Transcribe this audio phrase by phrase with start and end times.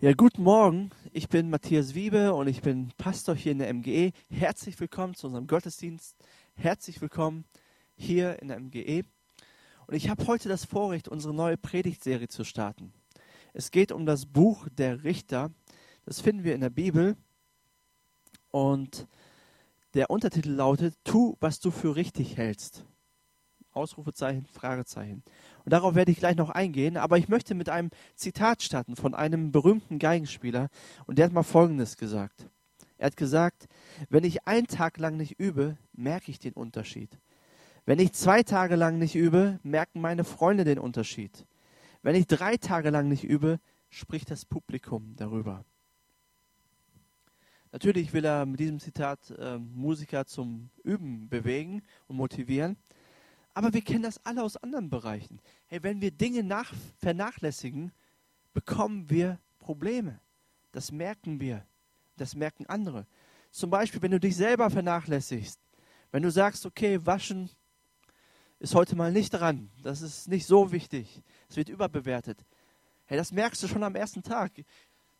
[0.00, 0.90] Ja, guten Morgen.
[1.12, 4.12] Ich bin Matthias Wiebe und ich bin Pastor hier in der MGE.
[4.30, 6.14] Herzlich willkommen zu unserem Gottesdienst.
[6.54, 7.44] Herzlich willkommen
[7.96, 9.02] hier in der MGE.
[9.88, 12.92] Und ich habe heute das Vorrecht, unsere neue Predigtserie zu starten.
[13.54, 15.50] Es geht um das Buch der Richter.
[16.04, 17.16] Das finden wir in der Bibel.
[18.52, 19.08] Und
[19.94, 22.84] der Untertitel lautet, tu, was du für richtig hältst.
[23.72, 25.22] Ausrufezeichen, Fragezeichen.
[25.64, 29.14] Und darauf werde ich gleich noch eingehen, aber ich möchte mit einem Zitat starten von
[29.14, 30.68] einem berühmten Geigenspieler
[31.06, 32.48] und der hat mal Folgendes gesagt.
[32.98, 33.68] Er hat gesagt,
[34.10, 37.18] wenn ich einen Tag lang nicht übe, merke ich den Unterschied.
[37.86, 41.46] Wenn ich zwei Tage lang nicht übe, merken meine Freunde den Unterschied.
[42.02, 45.64] Wenn ich drei Tage lang nicht übe, spricht das Publikum darüber.
[47.70, 52.76] Natürlich will er mit diesem Zitat äh, Musiker zum Üben bewegen und motivieren.
[53.58, 55.40] Aber wir kennen das alle aus anderen Bereichen.
[55.66, 57.90] Hey, wenn wir Dinge nach, vernachlässigen,
[58.54, 60.20] bekommen wir Probleme.
[60.70, 61.66] Das merken wir.
[62.16, 63.04] Das merken andere.
[63.50, 65.58] Zum Beispiel, wenn du dich selber vernachlässigst.
[66.12, 67.50] Wenn du sagst, okay, waschen
[68.60, 69.72] ist heute mal nicht dran.
[69.82, 71.20] Das ist nicht so wichtig.
[71.48, 72.38] Es wird überbewertet.
[73.06, 74.52] Hey, das merkst du schon am ersten Tag.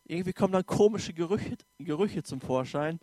[0.05, 3.01] Irgendwie kommen dann komische Gerüche, Gerüche zum Vorschein.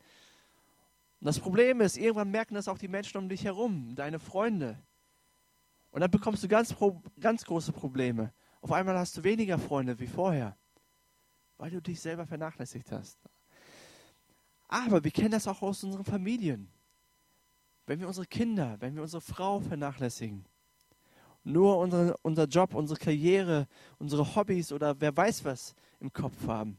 [1.20, 4.82] Und das Problem ist, irgendwann merken das auch die Menschen um dich herum, deine Freunde.
[5.96, 6.76] Und dann bekommst du ganz,
[7.22, 8.34] ganz große Probleme.
[8.60, 10.58] Auf einmal hast du weniger Freunde wie vorher,
[11.58, 13.18] weil du dich selber vernachlässigt hast.
[14.68, 16.70] Aber wir kennen das auch aus unseren Familien.
[17.86, 20.44] Wenn wir unsere Kinder, wenn wir unsere Frau vernachlässigen,
[21.46, 23.66] nur unsere, unser Job, unsere Karriere,
[23.98, 26.78] unsere Hobbys oder wer weiß was im Kopf haben,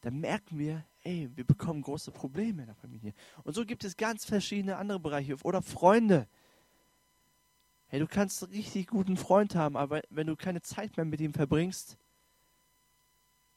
[0.00, 3.12] dann merken wir, ey, wir bekommen große Probleme in der Familie.
[3.42, 6.28] Und so gibt es ganz verschiedene andere Bereiche oder Freunde.
[7.94, 11.20] Hey, du kannst einen richtig guten Freund haben, aber wenn du keine Zeit mehr mit
[11.20, 11.96] ihm verbringst,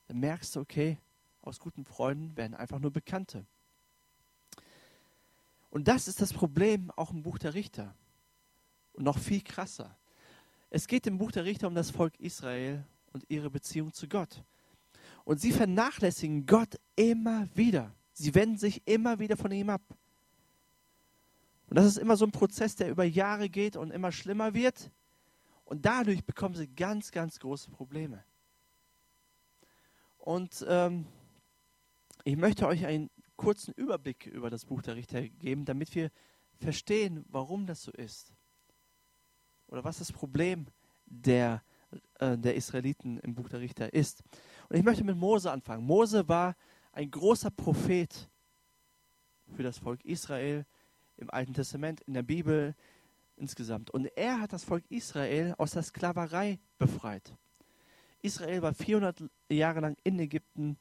[0.08, 1.00] dann merkst du, okay,
[1.42, 3.48] aus guten Freunden werden einfach nur Bekannte.
[5.72, 7.96] Und das ist das Problem auch im Buch der Richter.
[8.94, 9.98] Und noch viel krasser.
[10.70, 14.44] Es geht im Buch der Richter um das Volk Israel und ihre Beziehung zu Gott.
[15.26, 17.92] Und sie vernachlässigen Gott immer wieder.
[18.14, 19.82] Sie wenden sich immer wieder von ihm ab.
[21.70, 24.92] Und das ist immer so ein Prozess, der über Jahre geht und immer schlimmer wird.
[25.66, 28.24] Und dadurch bekommen sie ganz, ganz große Probleme.
[30.18, 31.06] Und ähm,
[32.24, 36.10] ich möchte euch einen kurzen Überblick über das Buch der Richter geben, damit wir
[36.60, 38.34] verstehen, warum das so ist.
[39.68, 40.68] Oder was das Problem
[41.06, 41.62] der,
[42.20, 44.24] äh, der Israeliten im Buch der Richter ist.
[44.70, 45.86] Und ich möchte mit Mose anfangen.
[45.86, 46.56] Mose war
[46.94, 48.30] ein großer Prophet
[49.56, 50.66] für das Volk Israel
[51.18, 52.76] im Alten Testament, in der Bibel
[53.36, 53.90] insgesamt.
[53.92, 57.34] Und er hat das Volk Israel aus der Sklaverei befreit.
[58.22, 60.78] Israel war 400 Jahre lang in Ägypten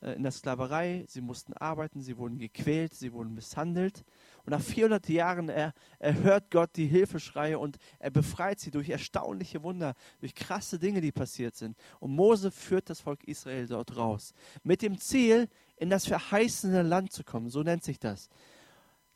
[0.00, 1.04] äh, in der Sklaverei.
[1.08, 4.04] Sie mussten arbeiten, sie wurden gequält, sie wurden misshandelt.
[4.44, 9.62] Und nach 400 Jahren er, erhört Gott die Hilfeschreie und er befreit sie durch erstaunliche
[9.62, 11.76] Wunder, durch krasse Dinge, die passiert sind.
[12.00, 14.32] Und Mose führt das Volk Israel dort raus.
[14.62, 17.48] Mit dem Ziel, in das verheißene Land zu kommen.
[17.50, 18.28] So nennt sich das.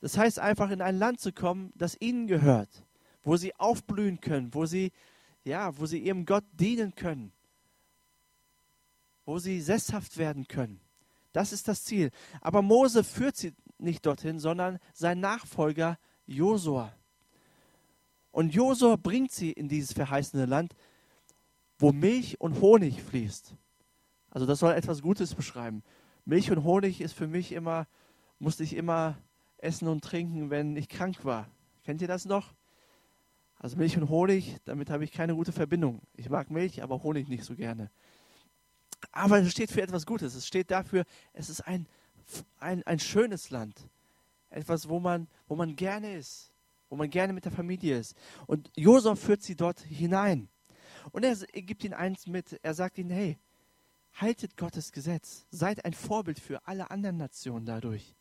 [0.00, 2.84] Das heißt einfach in ein Land zu kommen, das ihnen gehört,
[3.22, 4.92] wo sie aufblühen können, wo sie
[5.44, 7.32] ja, wo sie ihrem Gott dienen können,
[9.24, 10.80] wo sie sesshaft werden können.
[11.32, 12.10] Das ist das Ziel.
[12.40, 16.94] Aber Mose führt sie nicht dorthin, sondern sein Nachfolger Josua.
[18.30, 20.74] Und Josua bringt sie in dieses verheißene Land,
[21.78, 23.54] wo Milch und Honig fließt.
[24.30, 25.82] Also das soll etwas Gutes beschreiben.
[26.24, 27.86] Milch und Honig ist für mich immer,
[28.38, 29.18] musste ich immer
[29.58, 31.48] Essen und Trinken, wenn ich krank war.
[31.84, 32.54] Kennt ihr das noch?
[33.58, 36.02] Also Milch und Honig, damit habe ich keine gute Verbindung.
[36.14, 37.90] Ich mag Milch, aber Honig nicht so gerne.
[39.12, 40.34] Aber es steht für etwas Gutes.
[40.34, 41.86] Es steht dafür, es ist ein,
[42.58, 43.88] ein, ein schönes Land.
[44.50, 46.52] Etwas, wo man, wo man gerne ist,
[46.88, 48.14] wo man gerne mit der Familie ist.
[48.46, 50.48] Und Josef führt sie dort hinein.
[51.12, 53.38] Und er gibt ihnen eins mit, er sagt ihnen, hey,
[54.14, 58.14] haltet Gottes Gesetz, seid ein Vorbild für alle anderen Nationen dadurch.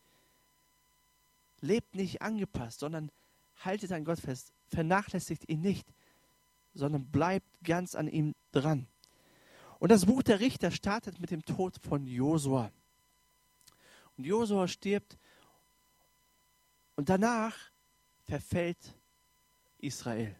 [1.63, 3.09] Lebt nicht angepasst, sondern
[3.63, 4.51] haltet an Gott fest.
[4.67, 5.87] Vernachlässigt ihn nicht,
[6.73, 8.85] sondern bleibt ganz an ihm dran.
[9.79, 12.69] Und das Buch der Richter startet mit dem Tod von Josua.
[14.17, 15.17] Und Josua stirbt
[16.97, 17.55] und danach
[18.25, 18.77] verfällt
[19.77, 20.35] Israel.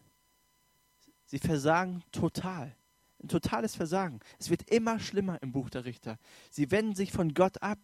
[1.25, 2.75] Sie versagen total.
[3.21, 4.19] Ein totales Versagen.
[4.39, 6.19] Es wird immer schlimmer im Buch der Richter.
[6.51, 7.79] Sie wenden sich von Gott ab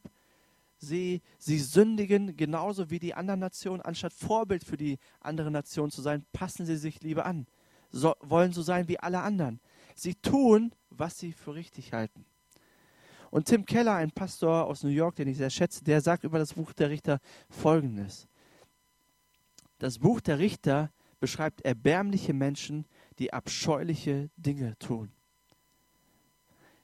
[0.80, 3.81] sie, sie sündigen genauso wie die anderen Nationen.
[3.81, 7.46] Anstatt Vorbild für die andere Nation zu sein, passen sie sich lieber an,
[7.92, 9.60] so, wollen so sein wie alle anderen.
[9.96, 12.26] Sie tun, was sie für richtig halten.
[13.31, 16.40] Und Tim Keller, ein Pastor aus New York, den ich sehr schätze, der sagt über
[16.40, 18.28] das Buch der Richter Folgendes.
[19.78, 22.86] Das Buch der Richter beschreibt erbärmliche Menschen,
[23.20, 25.12] die abscheuliche Dinge tun.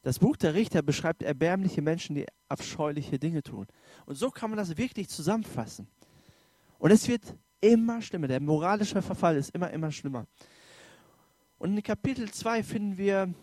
[0.05, 3.65] Das Buch der Richter beschreibt erbärmliche Menschen, die abscheuliche Dinge tun.
[4.05, 5.87] Und so kann man das wirklich zusammenfassen.
[6.77, 7.23] Und es wird
[7.59, 8.27] immer schlimmer.
[8.27, 10.27] Der moralische Verfall ist immer, immer schlimmer.
[11.57, 13.33] Und in Kapitel 2 finden wir,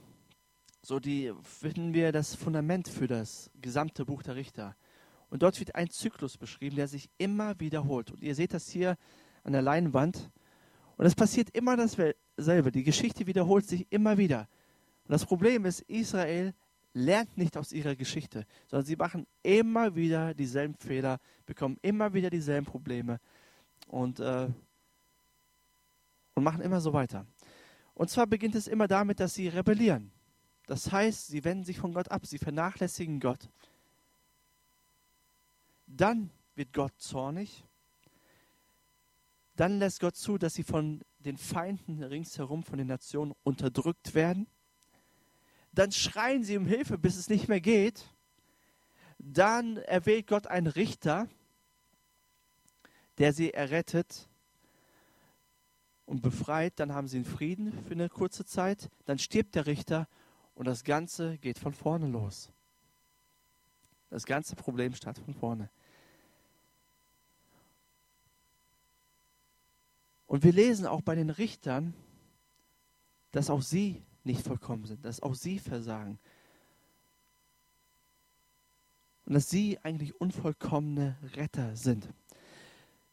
[0.82, 4.76] so die, finden wir das Fundament für das gesamte Buch der Richter.
[5.30, 8.12] Und dort wird ein Zyklus beschrieben, der sich immer wiederholt.
[8.12, 8.96] Und ihr seht das hier
[9.42, 10.30] an der Leinwand.
[10.96, 12.70] Und es passiert immer dasselbe.
[12.70, 14.46] Die Geschichte wiederholt sich immer wieder.
[15.04, 16.54] Und das Problem ist, Israel
[16.94, 22.30] lernt nicht aus ihrer Geschichte, sondern sie machen immer wieder dieselben Fehler, bekommen immer wieder
[22.30, 23.18] dieselben Probleme
[23.88, 24.48] und, äh,
[26.34, 27.26] und machen immer so weiter.
[27.94, 30.10] Und zwar beginnt es immer damit, dass sie rebellieren.
[30.66, 33.48] Das heißt, sie wenden sich von Gott ab, sie vernachlässigen Gott.
[35.86, 37.64] Dann wird Gott zornig
[39.56, 44.46] dann lässt Gott zu, dass sie von den Feinden ringsherum, von den Nationen unterdrückt werden.
[45.72, 48.04] Dann schreien sie um Hilfe, bis es nicht mehr geht.
[49.18, 51.28] Dann erwählt Gott einen Richter,
[53.18, 54.28] der sie errettet
[56.04, 56.74] und befreit.
[56.76, 58.90] Dann haben sie einen Frieden für eine kurze Zeit.
[59.06, 60.08] Dann stirbt der Richter
[60.54, 62.50] und das Ganze geht von vorne los.
[64.10, 65.70] Das ganze Problem startet von vorne.
[70.26, 71.94] Und wir lesen auch bei den Richtern,
[73.32, 76.18] dass auch sie nicht vollkommen sind, dass auch sie versagen.
[79.26, 82.08] Und dass sie eigentlich unvollkommene Retter sind.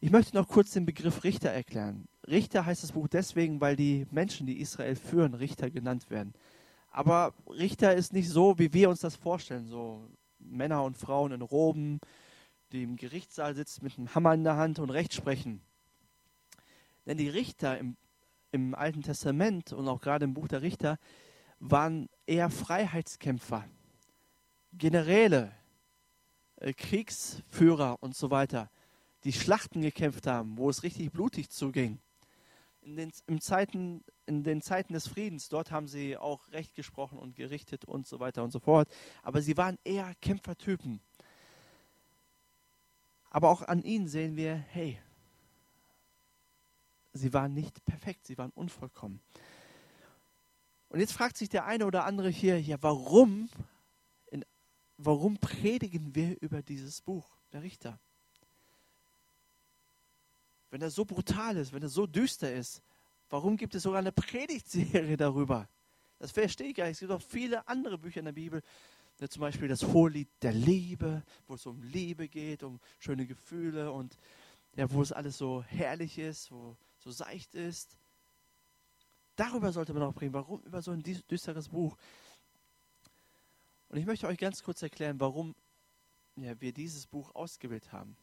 [0.00, 2.08] Ich möchte noch kurz den Begriff Richter erklären.
[2.26, 6.32] Richter heißt das Buch deswegen, weil die Menschen, die Israel führen, Richter genannt werden.
[6.90, 10.08] Aber Richter ist nicht so, wie wir uns das vorstellen, so
[10.38, 12.00] Männer und Frauen in Roben,
[12.72, 15.60] die im Gerichtssaal sitzen mit einem Hammer in der Hand und Recht sprechen.
[17.06, 17.96] Denn die Richter im,
[18.52, 20.98] im Alten Testament und auch gerade im Buch der Richter
[21.58, 23.64] waren eher Freiheitskämpfer,
[24.72, 25.52] Generäle,
[26.56, 28.70] äh, Kriegsführer und so weiter,
[29.24, 31.98] die Schlachten gekämpft haben, wo es richtig blutig zuging.
[32.82, 37.36] In den, Zeiten, in den Zeiten des Friedens, dort haben sie auch Recht gesprochen und
[37.36, 38.88] gerichtet und so weiter und so fort.
[39.22, 41.00] Aber sie waren eher Kämpfertypen.
[43.28, 44.98] Aber auch an ihnen sehen wir, hey,
[47.12, 49.20] sie waren nicht perfekt, sie waren unvollkommen.
[50.88, 53.48] Und jetzt fragt sich der eine oder andere hier, ja, warum,
[54.30, 54.44] in,
[54.96, 57.98] warum predigen wir über dieses Buch der Richter?
[60.70, 62.82] Wenn er so brutal ist, wenn er so düster ist,
[63.28, 65.68] warum gibt es sogar eine Predigtserie darüber?
[66.18, 66.94] Das verstehe ich gar nicht.
[66.94, 68.62] Es gibt auch viele andere Bücher in der Bibel,
[69.28, 74.16] zum Beispiel das Hohelied der Liebe, wo es um Liebe geht, um schöne Gefühle und
[74.76, 77.96] ja, wo es alles so herrlich ist, wo so seicht ist.
[79.36, 80.34] Darüber sollte man auch bringen.
[80.34, 81.96] Warum über so ein düsteres Buch?
[83.88, 85.54] Und ich möchte euch ganz kurz erklären, warum
[86.36, 88.16] ja, wir dieses Buch ausgewählt haben.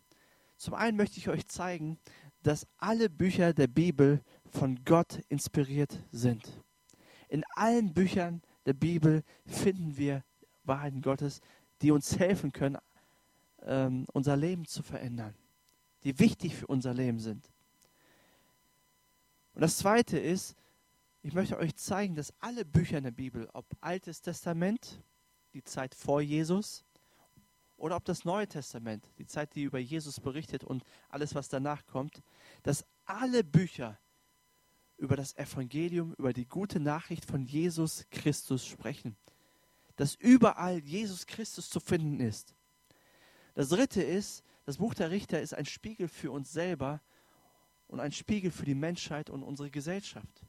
[0.58, 2.00] Zum einen möchte ich euch zeigen,
[2.44, 6.64] dass alle Bücher der Bibel von Gott inspiriert sind.
[7.28, 10.24] In allen Büchern der Bibel finden wir
[10.64, 11.42] Wahrheiten Gottes,
[11.82, 12.78] die uns helfen können,
[13.64, 15.36] ähm, unser Leben zu verändern,
[16.04, 17.50] die wichtig für unser Leben sind.
[19.58, 20.56] Und das Zweite ist,
[21.24, 25.02] ich möchte euch zeigen, dass alle Bücher in der Bibel, ob Altes Testament,
[25.56, 26.86] die Zeit vor Jesus,
[27.76, 31.88] oder ob das Neue Testament, die Zeit, die über Jesus berichtet und alles, was danach
[31.88, 32.22] kommt,
[32.62, 33.98] dass alle Bücher
[34.98, 39.18] über das Evangelium, über die gute Nachricht von Jesus Christus sprechen.
[39.96, 42.54] Dass überall Jesus Christus zu finden ist.
[43.56, 47.02] Das Dritte ist, das Buch der Richter ist ein Spiegel für uns selber,
[47.88, 50.46] und ein Spiegel für die Menschheit und unsere Gesellschaft.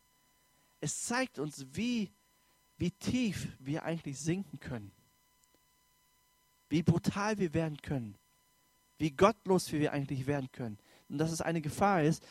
[0.80, 2.12] Es zeigt uns, wie,
[2.76, 4.92] wie tief wir eigentlich sinken können,
[6.68, 8.16] wie brutal wir werden können,
[8.98, 10.78] wie gottlos wir eigentlich werden können.
[11.08, 12.26] Und dass es eine Gefahr ist.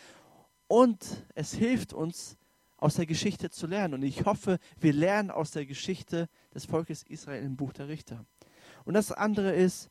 [0.67, 2.37] Und es hilft uns,
[2.77, 3.95] aus der Geschichte zu lernen.
[3.95, 8.25] Und ich hoffe, wir lernen aus der Geschichte des Volkes Israel im Buch der Richter.
[8.85, 9.89] Und das andere ist,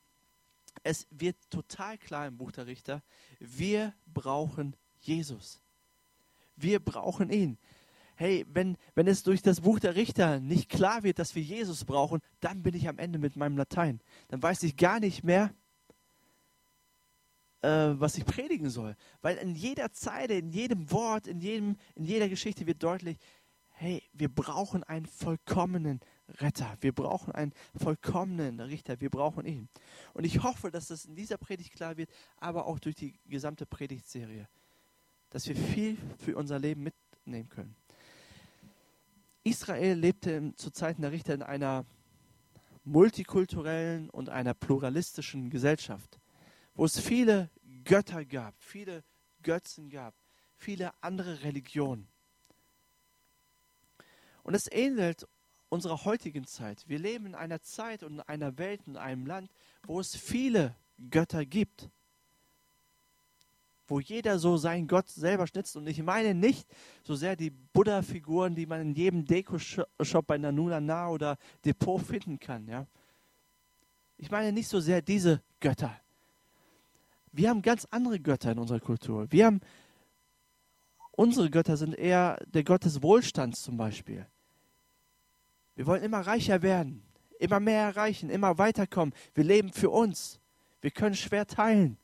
[0.82, 3.02] es wird total klar im Buch der Richter,
[3.40, 5.60] wir brauchen Jesus.
[6.56, 7.58] Wir brauchen ihn.
[8.16, 11.84] Hey, wenn, wenn es durch das Buch der Richter nicht klar wird, dass wir Jesus
[11.84, 14.00] brauchen, dann bin ich am Ende mit meinem Latein.
[14.28, 15.52] Dann weiß ich gar nicht mehr,
[17.60, 17.68] äh,
[18.00, 18.96] was ich predigen soll.
[19.20, 23.18] Weil in jeder Zeile, in jedem Wort, in, jedem, in jeder Geschichte wird deutlich,
[23.72, 26.00] hey, wir brauchen einen vollkommenen
[26.40, 26.76] Retter.
[26.80, 29.00] Wir brauchen einen vollkommenen Richter.
[29.00, 29.68] Wir brauchen ihn.
[30.14, 33.66] Und ich hoffe, dass das in dieser Predigt klar wird, aber auch durch die gesamte
[33.66, 34.48] Predigtserie,
[35.36, 37.76] dass wir viel für unser Leben mitnehmen können.
[39.44, 41.84] Israel lebte zu Zeiten der Richter in einer
[42.84, 46.18] multikulturellen und einer pluralistischen Gesellschaft,
[46.74, 47.50] wo es viele
[47.84, 49.04] Götter gab, viele
[49.42, 50.14] Götzen gab,
[50.56, 52.08] viele andere Religionen.
[54.42, 55.28] Und es ähnelt
[55.68, 56.88] unserer heutigen Zeit.
[56.88, 59.50] Wir leben in einer Zeit und in einer Welt, in einem Land,
[59.82, 60.74] wo es viele
[61.10, 61.90] Götter gibt.
[63.88, 65.76] Wo jeder so seinen Gott selber schnitzt.
[65.76, 66.66] Und ich meine nicht
[67.04, 72.38] so sehr die Buddha-Figuren, die man in jedem Deko-Shop bei Nanuna Na oder Depot finden
[72.38, 72.66] kann.
[72.66, 72.86] Ja?
[74.18, 76.00] Ich meine nicht so sehr diese Götter.
[77.32, 79.30] Wir haben ganz andere Götter in unserer Kultur.
[79.30, 79.60] Wir haben,
[81.12, 84.26] unsere Götter sind eher der Gott des Wohlstands zum Beispiel.
[85.74, 87.02] Wir wollen immer reicher werden,
[87.38, 89.14] immer mehr erreichen, immer weiterkommen.
[89.34, 90.40] Wir leben für uns.
[90.80, 91.98] Wir können schwer teilen,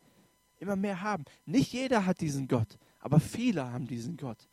[0.63, 1.25] immer mehr haben.
[1.45, 4.49] Nicht jeder hat diesen Gott, aber viele haben diesen Gott.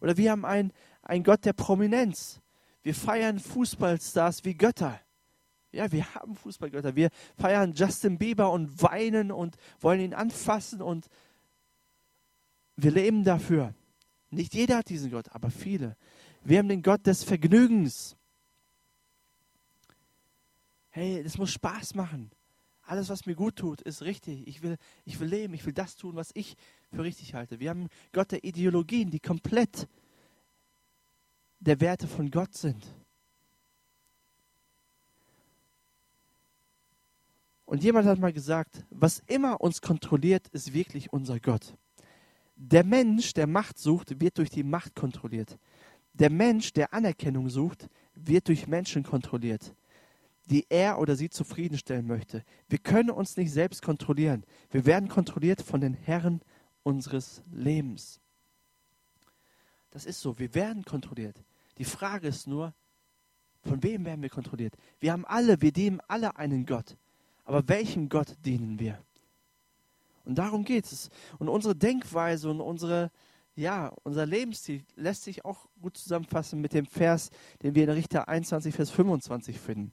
[0.00, 0.72] Oder wir haben einen,
[1.02, 2.40] einen Gott der Prominenz.
[2.82, 4.98] Wir feiern Fußballstars wie Götter.
[5.72, 6.96] Ja, wir haben Fußballgötter.
[6.96, 11.08] Wir feiern Justin Bieber und weinen und wollen ihn anfassen und
[12.76, 13.74] wir leben dafür.
[14.30, 15.96] Nicht jeder hat diesen Gott, aber viele.
[16.42, 18.16] Wir haben den Gott des Vergnügens.
[20.90, 22.30] Hey, das muss Spaß machen.
[22.92, 24.46] Alles, was mir gut tut, ist richtig.
[24.46, 26.58] Ich will, ich will leben, ich will das tun, was ich
[26.90, 27.58] für richtig halte.
[27.58, 29.88] Wir haben Gott der Ideologien, die komplett
[31.60, 32.84] der Werte von Gott sind.
[37.64, 41.72] Und jemand hat mal gesagt, was immer uns kontrolliert, ist wirklich unser Gott.
[42.56, 45.58] Der Mensch, der Macht sucht, wird durch die Macht kontrolliert.
[46.12, 49.74] Der Mensch, der Anerkennung sucht, wird durch Menschen kontrolliert
[50.46, 52.44] die er oder sie zufriedenstellen möchte.
[52.68, 54.44] Wir können uns nicht selbst kontrollieren.
[54.70, 56.40] Wir werden kontrolliert von den Herren
[56.82, 58.20] unseres Lebens.
[59.90, 61.36] Das ist so, wir werden kontrolliert.
[61.78, 62.74] Die Frage ist nur,
[63.62, 64.74] von wem werden wir kontrolliert?
[64.98, 66.96] Wir haben alle, wir dienen alle einen Gott.
[67.44, 68.98] Aber welchem Gott dienen wir?
[70.24, 71.10] Und darum geht es.
[71.38, 73.10] Und unsere Denkweise und unsere,
[73.54, 77.30] ja, unser Lebensstil lässt sich auch gut zusammenfassen mit dem Vers,
[77.62, 79.92] den wir in Richter 21, Vers 25 finden.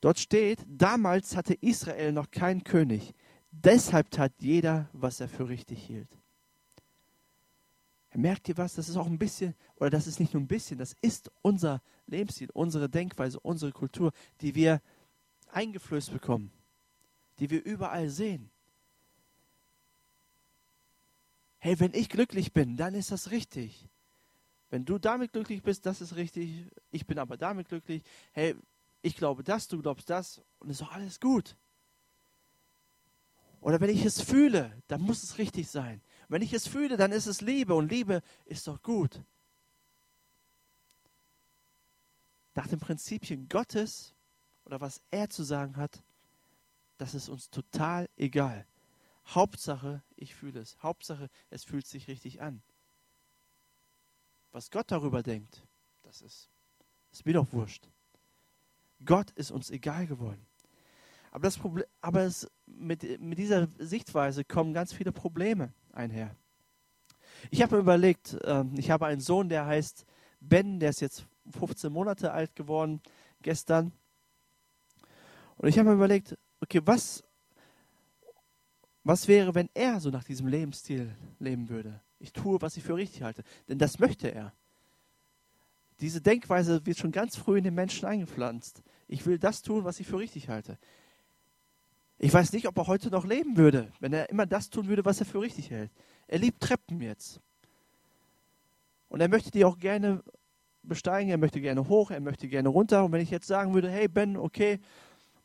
[0.00, 3.14] Dort steht, damals hatte Israel noch keinen König.
[3.50, 6.08] Deshalb tat jeder, was er für richtig hielt.
[8.14, 8.74] Merkt ihr was?
[8.74, 11.80] Das ist auch ein bisschen, oder das ist nicht nur ein bisschen, das ist unser
[12.06, 14.80] Lebensstil, unsere Denkweise, unsere Kultur, die wir
[15.52, 16.50] eingeflößt bekommen,
[17.38, 18.50] die wir überall sehen.
[21.58, 23.88] Hey, wenn ich glücklich bin, dann ist das richtig.
[24.70, 26.64] Wenn du damit glücklich bist, das ist richtig.
[26.90, 28.02] Ich bin aber damit glücklich.
[28.32, 28.56] Hey,
[29.02, 31.56] ich glaube das, du glaubst das und ist doch alles gut.
[33.60, 36.00] Oder wenn ich es fühle, dann muss es richtig sein.
[36.28, 39.22] Wenn ich es fühle, dann ist es Liebe und Liebe ist doch gut.
[42.54, 44.14] Nach dem Prinzipien Gottes
[44.64, 46.02] oder was er zu sagen hat,
[46.96, 48.66] das ist uns total egal.
[49.26, 50.82] Hauptsache, ich fühle es.
[50.82, 52.62] Hauptsache, es fühlt sich richtig an.
[54.52, 55.66] Was Gott darüber denkt,
[56.02, 56.50] das ist,
[57.12, 57.88] ist mir doch wurscht.
[59.04, 60.46] Gott ist uns egal geworden.
[61.30, 66.34] Aber, das Problem, aber es, mit, mit dieser Sichtweise kommen ganz viele Probleme einher.
[67.50, 70.04] Ich habe mir überlegt, äh, ich habe einen Sohn, der heißt
[70.40, 73.00] Ben, der ist jetzt 15 Monate alt geworden,
[73.42, 73.92] gestern.
[75.56, 77.22] Und ich habe mir überlegt, okay, was,
[79.04, 82.00] was wäre, wenn er so nach diesem Lebensstil leben würde?
[82.18, 83.42] Ich tue, was ich für richtig halte.
[83.68, 84.52] Denn das möchte er.
[86.00, 88.82] Diese Denkweise wird schon ganz früh in den Menschen eingepflanzt.
[89.06, 90.78] Ich will das tun, was ich für richtig halte.
[92.18, 95.04] Ich weiß nicht, ob er heute noch leben würde, wenn er immer das tun würde,
[95.04, 95.90] was er für richtig hält.
[96.26, 97.40] Er liebt Treppen jetzt.
[99.08, 100.22] Und er möchte die auch gerne
[100.82, 103.04] besteigen, er möchte gerne hoch, er möchte gerne runter.
[103.04, 104.80] Und wenn ich jetzt sagen würde, hey Ben, okay,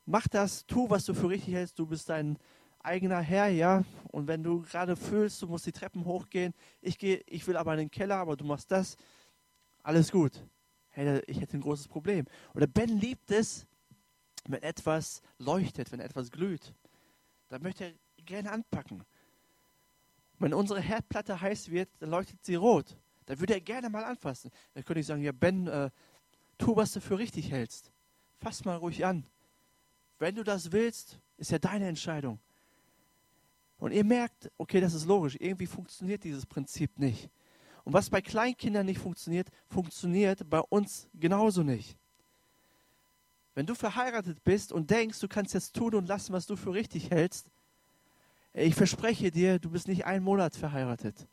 [0.05, 2.38] mach das, tu, was du für richtig hältst, du bist dein
[2.79, 3.83] eigener Herr, ja.
[4.12, 7.74] Und wenn du gerade fühlst, du musst die Treppen hochgehen, ich gehe, ich will aber
[7.74, 8.97] in den Keller, aber du machst das,
[9.86, 10.44] alles gut.
[10.89, 12.25] Hey, ich hätte ein großes Problem.
[12.56, 13.68] Oder Ben liebt es,
[14.48, 16.74] wenn etwas leuchtet, wenn etwas glüht.
[17.50, 19.04] Da möchte er gerne anpacken.
[20.39, 22.98] Wenn unsere Herdplatte heiß wird, dann leuchtet sie rot.
[23.27, 24.51] Da würde er gerne mal anfassen.
[24.74, 25.89] Dann könnte ich sagen, ja Ben, äh,
[26.58, 27.92] tu, was du für richtig hältst.
[28.39, 29.25] Fass mal ruhig an.
[30.18, 32.39] Wenn du das willst, ist ja deine Entscheidung.
[33.77, 37.30] Und ihr merkt, okay, das ist logisch, irgendwie funktioniert dieses Prinzip nicht.
[37.86, 41.98] Und was bei Kleinkindern nicht funktioniert, funktioniert bei uns genauso nicht.
[43.54, 46.74] Wenn du verheiratet bist und denkst, du kannst jetzt tun und lassen, was du für
[46.74, 47.48] richtig hältst,
[48.54, 51.27] ich verspreche dir, du bist nicht einen Monat verheiratet.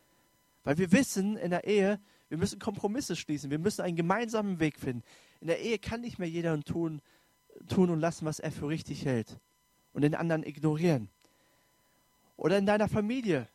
[0.63, 4.79] Weil wir wissen in der Ehe, wir müssen Kompromisse schließen, wir müssen einen gemeinsamen Weg
[4.79, 5.03] finden.
[5.41, 7.01] In der Ehe kann nicht mehr jeder tun,
[7.69, 9.39] tun und lassen, was er für richtig hält
[9.93, 11.09] und den anderen ignorieren.
[12.37, 13.49] Oder in deiner Familie.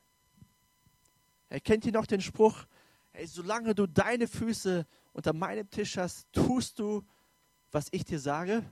[1.50, 2.66] Erkennt ihr noch den Spruch,
[3.17, 7.03] hey, solange du deine Füße unter meinem Tisch hast, tust du,
[7.71, 8.63] was ich dir sage?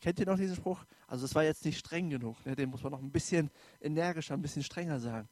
[0.00, 0.84] Kennt ihr noch diesen Spruch?
[1.06, 2.54] Also es war jetzt nicht streng genug, ne?
[2.54, 5.28] den muss man noch ein bisschen energischer, ein bisschen strenger sagen.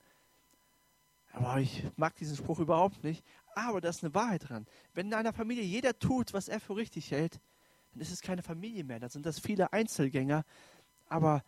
[1.33, 3.23] Aber ich mag diesen Spruch überhaupt nicht.
[3.55, 4.67] Aber da ist eine Wahrheit dran.
[4.95, 7.39] Wenn in einer Familie jeder tut, was er für richtig hält,
[7.93, 8.99] dann ist es keine Familie mehr.
[8.99, 10.45] Dann sind das viele Einzelgänger.
[11.07, 11.45] Aber,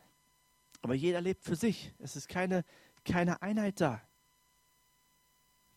[0.82, 1.92] aber jeder lebt für sich.
[1.98, 2.64] Es ist keine,
[3.04, 4.02] keine Einheit da.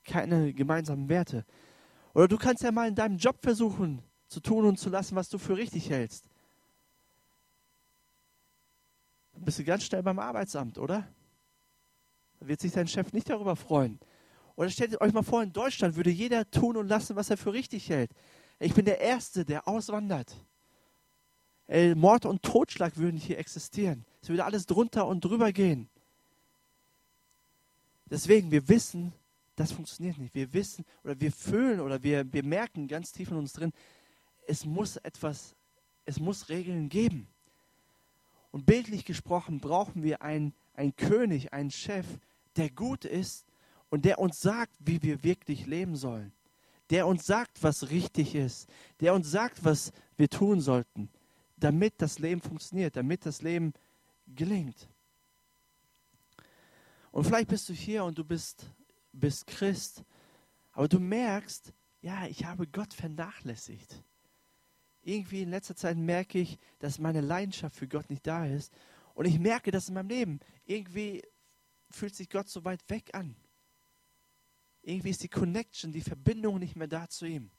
[0.06, 1.46] Keine gemeinsamen Werte.
[2.14, 5.30] Oder du kannst ja mal in deinem Job versuchen zu tun und zu lassen, was
[5.30, 6.26] du für richtig hältst.
[9.34, 11.08] Dann bist du ganz schnell beim Arbeitsamt, oder?
[12.40, 14.00] Da wird sich dein Chef nicht darüber freuen.
[14.56, 17.52] Oder stellt euch mal vor, in Deutschland würde jeder tun und lassen, was er für
[17.52, 18.12] richtig hält.
[18.60, 20.34] Ich bin der Erste, der auswandert.
[21.96, 24.06] Mord und Totschlag würden hier existieren.
[24.22, 25.90] Es würde alles drunter und drüber gehen.
[28.10, 29.12] Deswegen, wir wissen,
[29.56, 30.36] das funktioniert nicht.
[30.36, 33.72] Wir wissen oder wir fühlen oder wir, wir merken ganz tief in uns drin,
[34.48, 35.56] es muss etwas,
[36.06, 37.28] es muss Regeln geben.
[38.52, 42.06] Und bildlich gesprochen brauchen wir einen, einen König, einen Chef,
[42.56, 43.46] der gut ist
[43.90, 46.32] und der uns sagt, wie wir wirklich leben sollen.
[46.90, 48.70] Der uns sagt, was richtig ist.
[49.00, 51.10] Der uns sagt, was wir tun sollten,
[51.58, 53.74] damit das Leben funktioniert, damit das Leben
[54.28, 54.88] gelingt.
[57.12, 58.66] Und vielleicht bist du hier und du bist,
[59.20, 60.04] bist Christ,
[60.74, 64.04] aber du merkst, ja, ich habe Gott vernachlässigt
[65.06, 68.74] irgendwie in letzter Zeit merke ich, dass meine Leidenschaft für Gott nicht da ist.
[69.14, 70.40] Und ich merke das in meinem Leben.
[70.66, 71.24] Irgendwie
[71.90, 73.36] fühlt sich Gott so weit weg an.
[74.82, 77.52] Irgendwie ist die Connection, die Verbindung nicht mehr da zu ihm.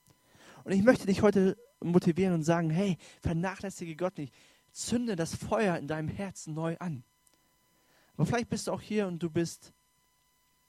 [0.64, 4.34] Und ich möchte dich heute motivieren und sagen, hey, vernachlässige Gott nicht.
[4.72, 7.04] Zünde das Feuer in deinem Herzen neu an.
[8.16, 9.72] Aber vielleicht bist du auch hier und du bist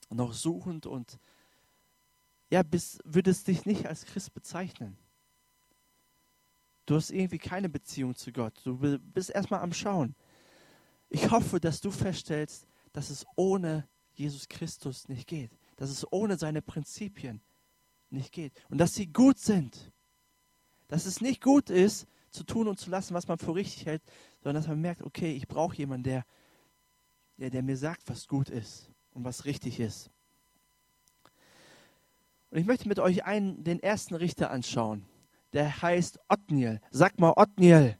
[0.10, 1.20] noch suchend und
[2.50, 4.98] ja, bist, würdest dich nicht als Christ bezeichnen.
[6.86, 8.54] Du hast irgendwie keine Beziehung zu Gott.
[8.64, 10.16] Du bist erstmal am Schauen.
[11.10, 15.52] Ich hoffe, dass du feststellst, dass es ohne Jesus Christus nicht geht.
[15.76, 17.42] Dass es ohne seine Prinzipien
[18.10, 18.54] nicht geht.
[18.70, 19.92] Und dass sie gut sind.
[20.88, 24.04] Dass es nicht gut ist, zu tun und zu lassen, was man für richtig hält,
[24.42, 26.26] sondern dass man merkt, okay, ich brauche jemanden, der,
[27.38, 30.10] der, der mir sagt, was gut ist und was richtig ist.
[32.52, 35.06] Und ich möchte mit euch einen, den ersten Richter anschauen
[35.54, 36.80] der heißt Otniel.
[36.92, 37.98] Sag mal Otniel.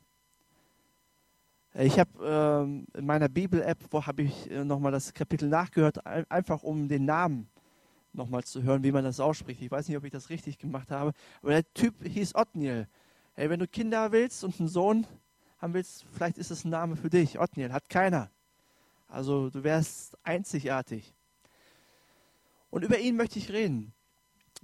[1.74, 6.64] Ich habe ähm, in meiner Bibel-App, wo habe ich äh, nochmal das Kapitel nachgehört, einfach
[6.64, 7.50] um den Namen
[8.14, 9.62] nochmal zu hören, wie man das ausspricht.
[9.62, 12.88] Ich weiß nicht, ob ich das richtig gemacht habe, aber der Typ hieß Otniel.
[13.34, 15.06] Hey, wenn du Kinder willst und einen Sohn
[15.60, 17.40] haben willst, vielleicht ist es ein Name für dich.
[17.40, 18.32] Otniel hat keiner.
[19.08, 21.14] Also du wärst einzigartig.
[22.70, 23.94] Und über ihn möchte ich reden.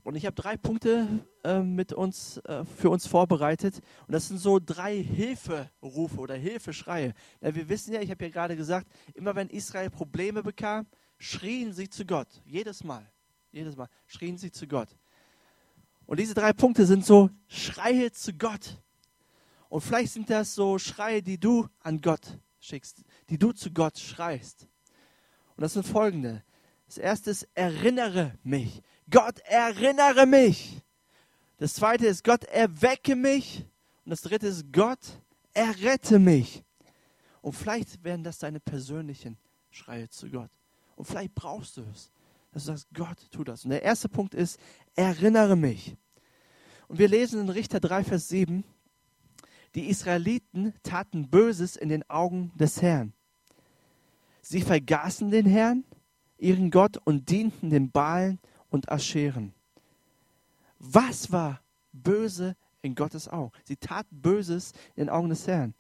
[0.04, 1.08] Und ich habe drei Punkte
[1.44, 3.80] äh, mit uns, äh, für uns vorbereitet.
[4.06, 7.14] Und das sind so drei Hilferufe oder Hilfeschreie.
[7.40, 11.72] Ja, wir wissen ja, ich habe ja gerade gesagt, immer wenn Israel Probleme bekam, schrien
[11.72, 12.28] sie zu Gott.
[12.46, 13.10] Jedes Mal.
[13.52, 14.90] Jedes Mal schrien sie zu Gott.
[16.06, 18.82] Und diese drei Punkte sind so Schreie zu Gott.
[19.70, 24.00] Und vielleicht sind das so Schreie, die du an Gott schickst, die du zu Gott
[24.00, 24.68] schreist.
[25.56, 26.44] Und das sind folgende.
[26.88, 28.82] Das erste ist, erinnere mich.
[29.10, 30.82] Gott, erinnere mich.
[31.58, 33.66] Das zweite ist, Gott, erwecke mich.
[34.06, 35.00] Und das dritte ist, Gott,
[35.54, 36.64] errette mich.
[37.42, 39.38] Und vielleicht werden das deine persönlichen
[39.70, 40.52] Schreie zu Gott.
[40.96, 42.12] Und vielleicht brauchst du es,
[42.52, 43.66] dass du sagst, Gott, tu das.
[43.66, 44.60] Und der erste Punkt ist,
[44.96, 45.96] erinnere mich.
[46.88, 48.64] Und wir lesen in Richter 3, Vers 7,
[49.76, 53.14] die Israeliten taten Böses in den Augen des Herrn.
[54.42, 55.84] Sie vergaßen den Herrn,
[56.38, 59.54] ihren Gott, und dienten den Balen und Ascheren.
[60.80, 61.62] Was war
[61.94, 63.52] böse in Gottes Augen?
[63.64, 65.74] Sie taten Böses in den Augen des Herrn.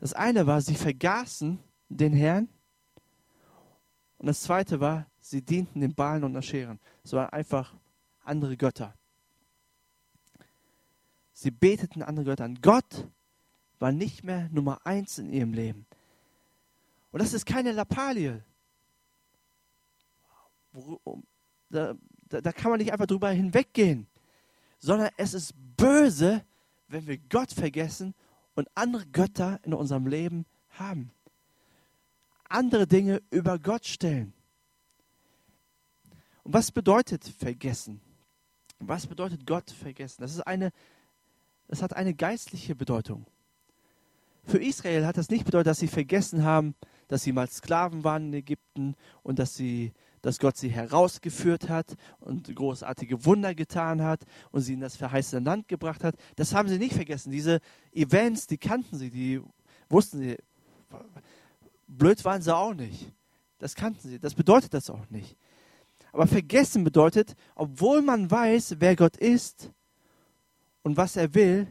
[0.00, 1.58] Das eine war, sie vergaßen
[1.88, 2.48] den Herrn.
[4.18, 6.80] Und das zweite war, sie dienten den Balen und Ascheren.
[7.04, 7.74] Es waren einfach
[8.24, 8.94] andere Götter.
[11.36, 12.58] Sie beteten andere Götter an.
[12.62, 13.08] Gott
[13.78, 15.86] war nicht mehr Nummer eins in ihrem Leben.
[17.12, 18.42] Und das ist keine Lappalie
[21.70, 21.94] da,
[22.28, 24.06] da, da kann man nicht einfach drüber hinweggehen,
[24.78, 26.44] sondern es ist böse,
[26.88, 28.14] wenn wir Gott vergessen
[28.54, 31.10] und andere Götter in unserem Leben haben.
[32.48, 34.32] Andere Dinge über Gott stellen.
[36.44, 38.00] Und was bedeutet vergessen?
[38.78, 40.22] Was bedeutet Gott vergessen?
[40.22, 40.72] Das ist eine,
[41.68, 43.26] das hat eine geistliche Bedeutung.
[44.44, 46.76] Für Israel hat das nicht bedeutet, dass sie vergessen haben,
[47.08, 51.96] dass sie mal Sklaven waren in Ägypten und dass, sie, dass Gott sie herausgeführt hat
[52.20, 56.14] und großartige Wunder getan hat und sie in das verheißene Land gebracht hat.
[56.36, 57.32] Das haben sie nicht vergessen.
[57.32, 57.60] Diese
[57.92, 59.40] Events, die kannten sie, die
[59.88, 60.36] wussten sie.
[61.88, 63.12] Blöd waren sie auch nicht.
[63.58, 64.20] Das kannten sie.
[64.20, 65.36] Das bedeutet das auch nicht.
[66.12, 69.72] Aber vergessen bedeutet, obwohl man weiß, wer Gott ist
[70.86, 71.66] und was er will,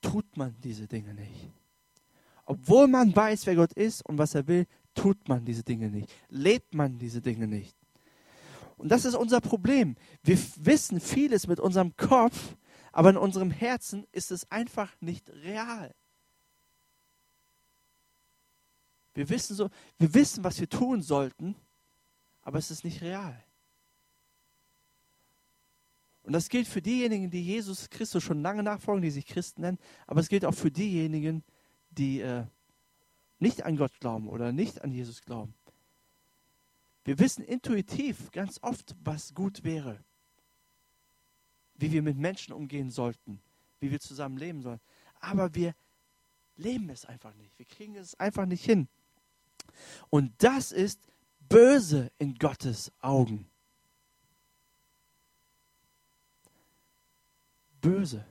[0.00, 1.52] tut man diese Dinge nicht.
[2.46, 6.10] Obwohl man weiß, wer Gott ist und was er will, tut man diese Dinge nicht.
[6.30, 7.76] Lebt man diese Dinge nicht.
[8.78, 9.94] Und das ist unser Problem.
[10.22, 12.56] Wir wissen vieles mit unserem Kopf,
[12.92, 15.94] aber in unserem Herzen ist es einfach nicht real.
[19.12, 21.56] Wir wissen so, wir wissen, was wir tun sollten,
[22.40, 23.43] aber es ist nicht real.
[26.24, 29.78] Und das gilt für diejenigen, die Jesus Christus schon lange nachfolgen, die sich Christen nennen,
[30.06, 31.44] aber es gilt auch für diejenigen,
[31.90, 32.44] die äh,
[33.38, 35.54] nicht an Gott glauben oder nicht an Jesus glauben.
[37.04, 40.02] Wir wissen intuitiv ganz oft, was gut wäre,
[41.74, 43.40] wie wir mit Menschen umgehen sollten,
[43.80, 44.80] wie wir zusammen leben sollen.
[45.20, 45.74] Aber wir
[46.56, 47.58] leben es einfach nicht.
[47.58, 48.88] Wir kriegen es einfach nicht hin.
[50.08, 51.06] Und das ist
[51.40, 53.46] böse in Gottes Augen.
[57.84, 58.24] Böse.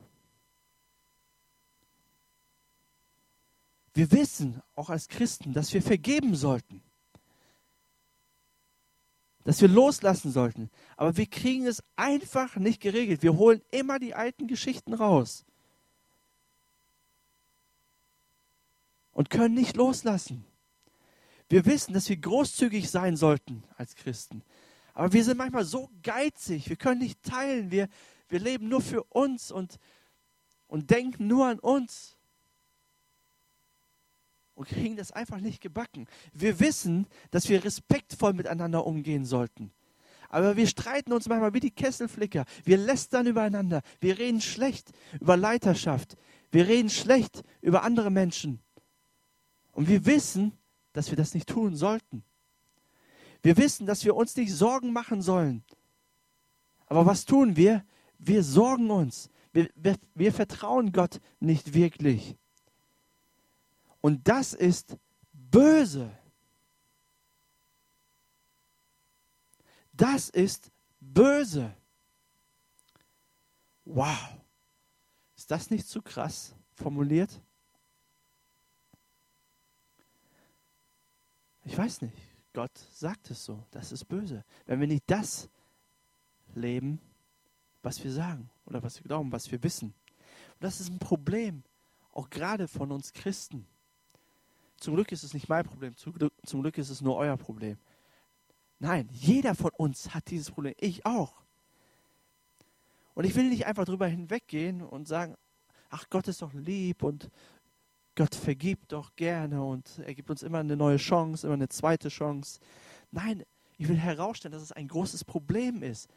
[3.93, 6.81] Wir wissen, auch als Christen, dass wir vergeben sollten.
[9.43, 10.71] Dass wir loslassen sollten.
[10.97, 13.21] Aber wir kriegen es einfach nicht geregelt.
[13.21, 15.45] Wir holen immer die alten Geschichten raus.
[19.11, 20.43] Und können nicht loslassen.
[21.49, 24.41] Wir wissen, dass wir großzügig sein sollten als Christen.
[24.95, 26.69] Aber wir sind manchmal so geizig.
[26.69, 27.69] Wir können nicht teilen.
[27.69, 27.89] Wir,
[28.33, 29.77] wir leben nur für uns und,
[30.67, 32.17] und denken nur an uns
[34.55, 36.07] und kriegen das einfach nicht gebacken.
[36.33, 39.71] Wir wissen, dass wir respektvoll miteinander umgehen sollten.
[40.29, 42.45] Aber wir streiten uns manchmal wie die Kesselflicker.
[42.63, 43.83] Wir lästern übereinander.
[44.01, 44.91] Wir reden schlecht
[45.21, 46.17] über Leiterschaft.
[46.51, 48.59] Wir reden schlecht über andere Menschen.
[49.73, 50.57] Und wir wissen,
[50.91, 52.23] dass wir das nicht tun sollten.
[53.43, 55.63] Wir wissen, dass wir uns nicht Sorgen machen sollen.
[56.87, 57.85] Aber was tun wir?
[58.25, 59.29] Wir sorgen uns.
[59.51, 62.37] Wir, wir, wir vertrauen Gott nicht wirklich.
[63.99, 64.97] Und das ist
[65.33, 66.09] böse.
[69.91, 71.75] Das ist böse.
[73.85, 74.17] Wow.
[75.35, 77.41] Ist das nicht zu krass formuliert?
[81.65, 82.15] Ich weiß nicht.
[82.53, 83.65] Gott sagt es so.
[83.71, 84.45] Das ist böse.
[84.65, 85.49] Wenn wir nicht das
[86.55, 86.99] leben,
[87.83, 89.93] was wir sagen oder was wir glauben, was wir wissen.
[90.55, 91.63] Und das ist ein Problem,
[92.11, 93.67] auch gerade von uns Christen.
[94.77, 97.37] Zum Glück ist es nicht mein Problem, zum Glück, zum Glück ist es nur euer
[97.37, 97.77] Problem.
[98.79, 101.43] Nein, jeder von uns hat dieses Problem, ich auch.
[103.13, 105.35] Und ich will nicht einfach drüber hinweggehen und sagen,
[105.89, 107.29] ach Gott ist doch lieb und
[108.15, 112.09] Gott vergibt doch gerne und er gibt uns immer eine neue Chance, immer eine zweite
[112.09, 112.59] Chance.
[113.11, 113.43] Nein,
[113.77, 116.09] ich will herausstellen, dass es ein großes Problem ist,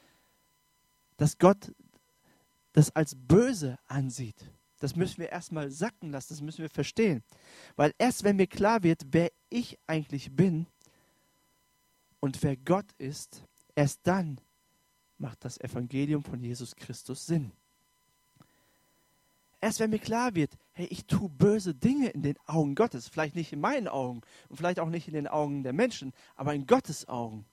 [1.16, 1.72] dass Gott
[2.72, 4.50] das als böse ansieht.
[4.78, 7.22] Das müssen wir erstmal sacken lassen, das müssen wir verstehen.
[7.76, 10.66] Weil erst wenn mir klar wird, wer ich eigentlich bin
[12.20, 13.42] und wer Gott ist,
[13.74, 14.40] erst dann
[15.18, 17.52] macht das Evangelium von Jesus Christus Sinn.
[19.62, 23.34] Erst wenn mir klar wird, hey, ich tue böse Dinge in den Augen Gottes, vielleicht
[23.34, 26.66] nicht in meinen Augen und vielleicht auch nicht in den Augen der Menschen, aber in
[26.66, 27.46] Gottes Augen.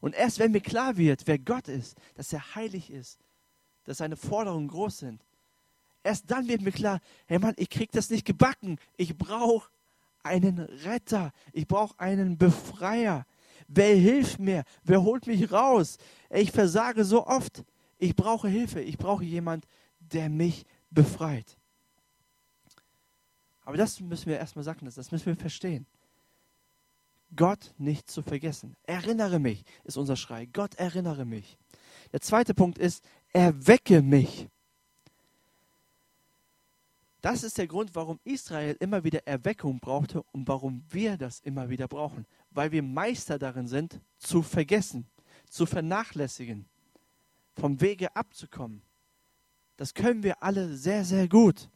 [0.00, 3.18] Und erst wenn mir klar wird, wer Gott ist, dass er heilig ist,
[3.84, 5.22] dass seine Forderungen groß sind,
[6.06, 8.78] Erst dann wird mir klar, hey Mann, ich krieg das nicht gebacken.
[8.96, 9.68] Ich brauche
[10.22, 11.32] einen Retter.
[11.52, 13.26] Ich brauche einen Befreier.
[13.66, 14.62] Wer hilft mir?
[14.84, 15.98] Wer holt mich raus?
[16.30, 17.64] Ich versage so oft.
[17.98, 18.80] Ich brauche Hilfe.
[18.80, 19.66] Ich brauche jemand,
[19.98, 21.56] der mich befreit.
[23.64, 25.86] Aber das müssen wir erstmal sagen, das müssen wir verstehen.
[27.34, 28.76] Gott nicht zu vergessen.
[28.84, 30.46] Erinnere mich, ist unser Schrei.
[30.46, 31.58] Gott erinnere mich.
[32.12, 34.48] Der zweite Punkt ist, erwecke mich.
[37.20, 41.68] Das ist der Grund, warum Israel immer wieder Erweckung brauchte und warum wir das immer
[41.68, 42.24] wieder brauchen.
[42.50, 45.08] Weil wir Meister darin sind, zu vergessen,
[45.50, 46.66] zu vernachlässigen,
[47.54, 48.82] vom Wege abzukommen.
[49.76, 51.68] Das können wir alle sehr, sehr gut.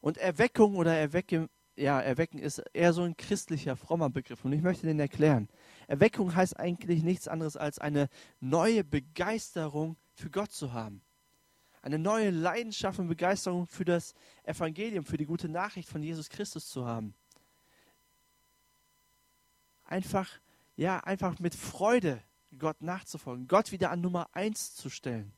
[0.00, 4.44] Und Erweckung oder Erwecken, ja, Erwecken ist eher so ein christlicher, frommer Begriff.
[4.44, 5.48] Und ich möchte den erklären.
[5.86, 11.02] Erweckung heißt eigentlich nichts anderes als eine neue Begeisterung für Gott zu haben.
[11.82, 14.14] Eine neue Leidenschaft und Begeisterung für das
[14.44, 17.14] Evangelium, für die gute Nachricht von Jesus Christus zu haben.
[19.84, 20.28] Einfach,
[20.76, 22.22] ja, einfach mit Freude
[22.58, 25.32] Gott nachzufolgen, Gott wieder an Nummer eins zu stellen,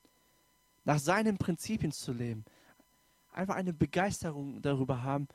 [0.85, 2.45] nach seinen Prinzipien zu leben,
[3.33, 5.29] einfach eine Begeisterung darüber haben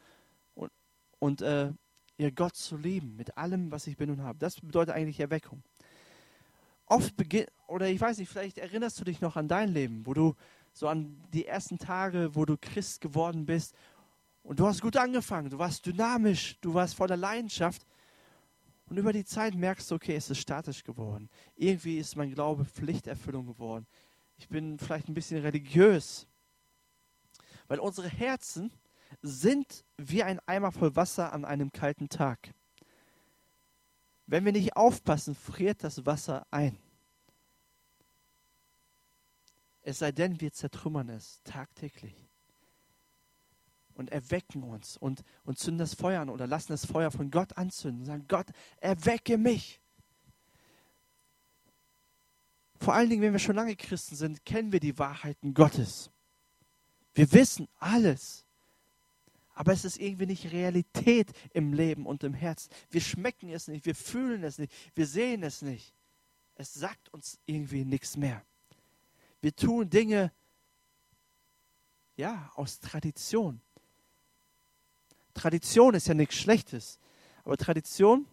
[1.19, 1.71] und, äh,
[2.17, 4.39] ihr Gott zu lieben mit allem, was ich bin und habe.
[4.39, 5.63] Das bedeutet eigentlich Erweckung.
[6.85, 10.13] Oft beginnt, oder ich weiß nicht, vielleicht erinnerst du dich noch an dein Leben, wo
[10.13, 10.35] du
[10.73, 13.75] so an die ersten Tage, wo du Christ geworden bist
[14.43, 17.85] und du hast gut angefangen, du warst dynamisch, du warst voller Leidenschaft
[18.89, 21.29] und über die Zeit merkst du, okay, es ist statisch geworden.
[21.55, 23.85] Irgendwie ist mein Glaube Pflichterfüllung geworden.
[24.37, 26.25] Ich bin vielleicht ein bisschen religiös
[27.67, 28.71] weil unsere Herzen
[29.21, 32.53] sind wie ein Eimer voll Wasser an einem kalten Tag.
[34.25, 36.77] Wenn wir nicht aufpassen, friert das Wasser ein.
[39.81, 42.27] Es sei denn, wir zertrümmern es tagtäglich
[43.93, 47.57] und erwecken uns und, und zünden das Feuer an oder lassen das Feuer von Gott
[47.57, 48.47] anzünden und sagen, Gott,
[48.81, 49.81] erwecke mich.
[52.79, 56.11] Vor allen Dingen, wenn wir schon lange Christen sind, kennen wir die Wahrheiten Gottes.
[57.15, 58.46] Wir wissen alles.
[59.57, 62.69] Aber es ist irgendwie nicht Realität im Leben und im Herzen.
[62.91, 65.95] Wir schmecken es nicht, wir fühlen es nicht, wir sehen es nicht.
[66.53, 68.43] Es sagt uns irgendwie nichts mehr.
[69.41, 70.31] Wir tun Dinge,
[72.17, 73.59] ja, aus Tradition.
[75.33, 76.99] Tradition ist ja nichts Schlechtes,
[77.43, 78.27] aber Tradition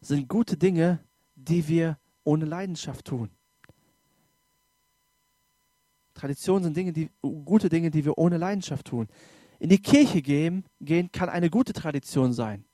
[0.00, 0.98] sind gute Dinge,
[1.34, 3.28] die wir ohne Leidenschaft tun.
[6.14, 9.08] Traditionen sind Dinge, die, gute Dinge, die wir ohne Leidenschaft tun.
[9.64, 12.66] In die Kirche gehen, gehen kann eine gute Tradition sein.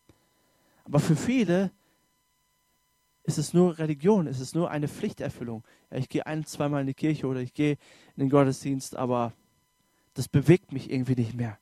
[0.83, 1.71] Aber für viele
[3.23, 5.63] ist es nur Religion, ist es nur eine Pflichterfüllung.
[5.93, 7.75] Ja, ich gehe ein, zweimal in die Kirche oder ich gehe
[8.17, 9.33] in den Gottesdienst, aber
[10.15, 11.61] das bewegt mich irgendwie nicht mehr.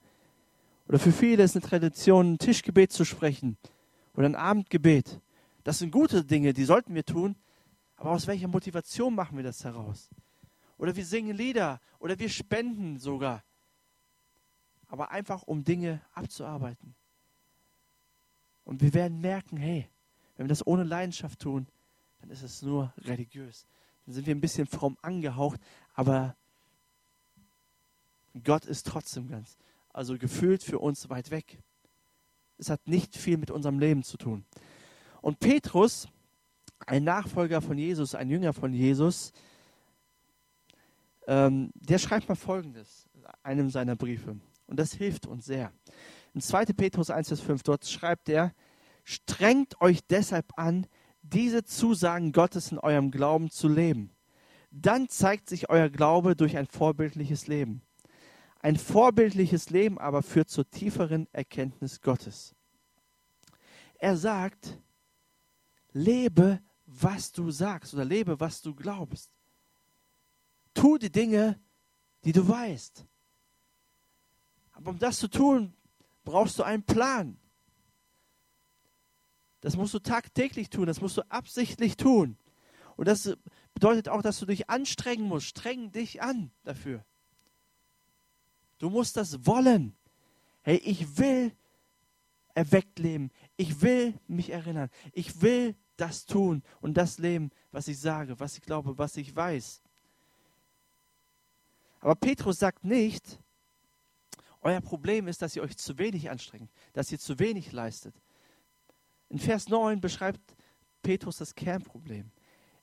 [0.89, 3.59] Oder für viele ist eine Tradition, ein Tischgebet zu sprechen
[4.15, 5.21] oder ein Abendgebet.
[5.63, 7.37] Das sind gute Dinge, die sollten wir tun,
[7.97, 10.09] aber aus welcher Motivation machen wir das heraus?
[10.79, 13.45] Oder wir singen Lieder oder wir spenden sogar.
[14.89, 16.95] Aber einfach, um Dinge abzuarbeiten.
[18.65, 19.89] Und wir werden merken, hey,
[20.37, 21.67] wenn wir das ohne Leidenschaft tun,
[22.21, 23.67] dann ist es nur religiös.
[24.05, 25.61] Dann sind wir ein bisschen fromm angehaucht,
[25.95, 26.37] aber
[28.45, 29.57] Gott ist trotzdem ganz.
[29.93, 31.59] Also gefühlt für uns weit weg.
[32.57, 34.45] Es hat nicht viel mit unserem Leben zu tun.
[35.21, 36.09] Und Petrus,
[36.87, 39.33] ein Nachfolger von Jesus, ein Jünger von Jesus,
[41.27, 44.39] ähm, der schreibt mal Folgendes in einem seiner Briefe.
[44.69, 45.73] Und das hilft uns sehr.
[46.35, 46.67] In 2.
[46.67, 48.55] Petrus 1, Vers 5, dort schreibt er,
[49.03, 50.87] strengt euch deshalb an,
[51.23, 54.11] diese Zusagen Gottes in eurem Glauben zu leben.
[54.71, 57.83] Dann zeigt sich euer Glaube durch ein vorbildliches Leben.
[58.61, 62.55] Ein vorbildliches Leben aber führt zur tieferen Erkenntnis Gottes.
[63.95, 64.79] Er sagt,
[65.93, 69.31] lebe, was du sagst oder lebe, was du glaubst.
[70.75, 71.59] Tu die Dinge,
[72.25, 73.07] die du weißt.
[74.79, 75.75] Aber um das zu tun,
[76.25, 77.37] brauchst du einen Plan.
[79.61, 82.37] Das musst du tagtäglich tun, das musst du absichtlich tun.
[82.97, 83.37] Und das
[83.75, 85.49] bedeutet auch, dass du dich anstrengen musst.
[85.49, 87.05] Streng dich an dafür.
[88.79, 89.97] Du musst das wollen.
[90.63, 91.53] Hey, ich will
[92.55, 93.33] erweckt leben.
[93.57, 94.91] Ich will mich erinnern.
[95.13, 99.35] Ich will das tun und das leben, was ich sage, was ich glaube, was ich
[99.35, 99.83] weiß.
[101.99, 103.41] Aber Petrus sagt nicht,
[104.69, 108.15] euer Problem ist, dass ihr euch zu wenig anstrengt, dass ihr zu wenig leistet.
[109.29, 110.57] In Vers 9 beschreibt
[111.03, 112.31] Petrus das Kernproblem.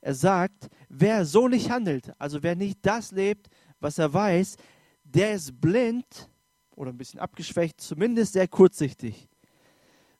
[0.02, 4.58] Er sagt, wer so nicht handelt, also wer nicht das lebt, was er weiß,
[5.04, 6.30] der ist blind
[6.76, 9.30] oder ein bisschen abgeschwächt, zumindest sehr kurzsichtig.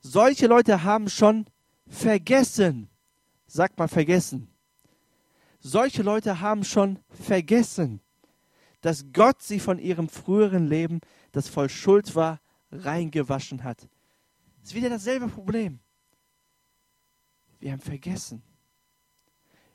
[0.00, 1.46] Solche Leute haben schon
[1.88, 2.88] vergessen,
[3.46, 4.48] sagt mal vergessen.
[5.58, 8.00] Solche Leute haben schon vergessen,
[8.80, 11.00] dass Gott sie von ihrem früheren Leben,
[11.32, 13.88] das voll Schuld war, reingewaschen hat.
[14.62, 15.78] Ist wieder dasselbe Problem.
[17.58, 18.42] Wir haben vergessen.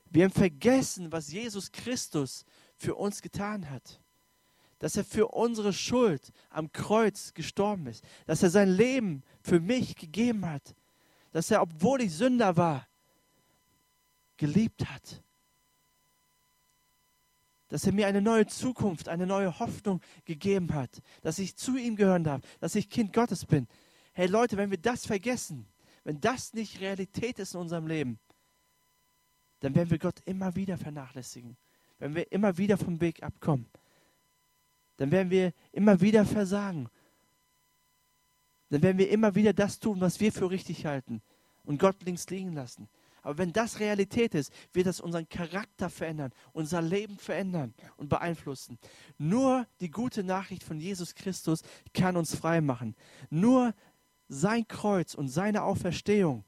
[0.09, 4.01] Wir haben vergessen, was Jesus Christus für uns getan hat.
[4.79, 8.03] Dass er für unsere Schuld am Kreuz gestorben ist.
[8.25, 10.75] Dass er sein Leben für mich gegeben hat.
[11.31, 12.87] Dass er, obwohl ich Sünder war,
[14.37, 15.23] geliebt hat.
[17.71, 21.01] Dass er mir eine neue Zukunft, eine neue Hoffnung gegeben hat.
[21.21, 22.41] Dass ich zu ihm gehören darf.
[22.59, 23.65] Dass ich Kind Gottes bin.
[24.11, 25.65] Hey Leute, wenn wir das vergessen,
[26.03, 28.19] wenn das nicht Realität ist in unserem Leben,
[29.61, 31.55] dann werden wir Gott immer wieder vernachlässigen.
[31.97, 33.67] Wenn wir immer wieder vom Weg abkommen,
[34.97, 36.89] dann werden wir immer wieder versagen.
[38.69, 41.21] Dann werden wir immer wieder das tun, was wir für richtig halten
[41.63, 42.89] und Gott links liegen lassen.
[43.21, 48.79] Aber wenn das Realität ist, wird das unseren Charakter verändern, unser Leben verändern und beeinflussen.
[49.17, 51.61] Nur die gute Nachricht von Jesus Christus
[51.93, 52.95] kann uns frei machen.
[53.29, 53.73] Nur
[54.27, 56.45] sein Kreuz und seine Auferstehung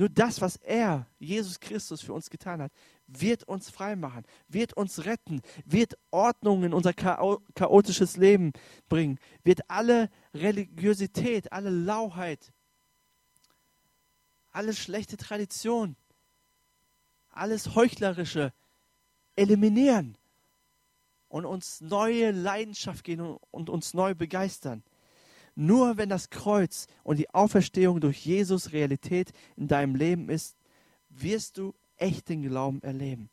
[0.00, 2.72] nur das, was er, Jesus Christus, für uns getan hat,
[3.06, 8.52] wird uns freimachen, wird uns retten, wird Ordnung in unser chaotisches Leben
[8.88, 12.52] bringen, wird alle Religiosität, alle Lauheit,
[14.52, 15.96] alle schlechte Tradition,
[17.30, 18.52] alles Heuchlerische
[19.36, 20.16] eliminieren
[21.28, 24.82] und uns neue Leidenschaft geben und uns neu begeistern.
[25.54, 30.56] Nur wenn das Kreuz und die Auferstehung durch Jesus Realität in deinem Leben ist,
[31.08, 33.30] wirst du echten Glauben erleben.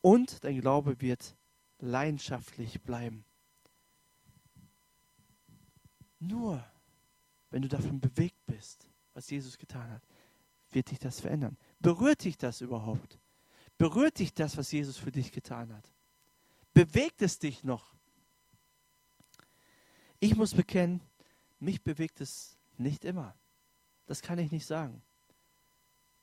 [0.00, 1.36] Und dein Glaube wird
[1.80, 3.24] leidenschaftlich bleiben.
[6.20, 6.64] Nur
[7.50, 8.87] wenn du davon bewegt bist,
[9.18, 10.02] was Jesus getan hat,
[10.70, 11.56] wird dich das verändern.
[11.80, 13.18] Berührt dich das überhaupt?
[13.76, 15.92] Berührt dich das, was Jesus für dich getan hat?
[16.72, 17.94] Bewegt es dich noch?
[20.20, 21.00] Ich muss bekennen,
[21.58, 23.34] mich bewegt es nicht immer.
[24.06, 25.02] Das kann ich nicht sagen.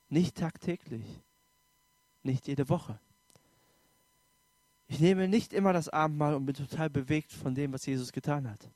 [0.07, 1.21] Nicht tagtäglich.
[2.23, 2.97] Nicht jede Woche.
[4.87, 8.49] Ich nehme nicht immer das Abendmahl und bin total bewegt von dem, was Jesus getan
[8.49, 8.69] hat.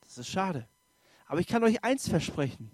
[0.00, 0.68] Das ist schade.
[1.26, 2.72] Aber ich kann euch eins versprechen.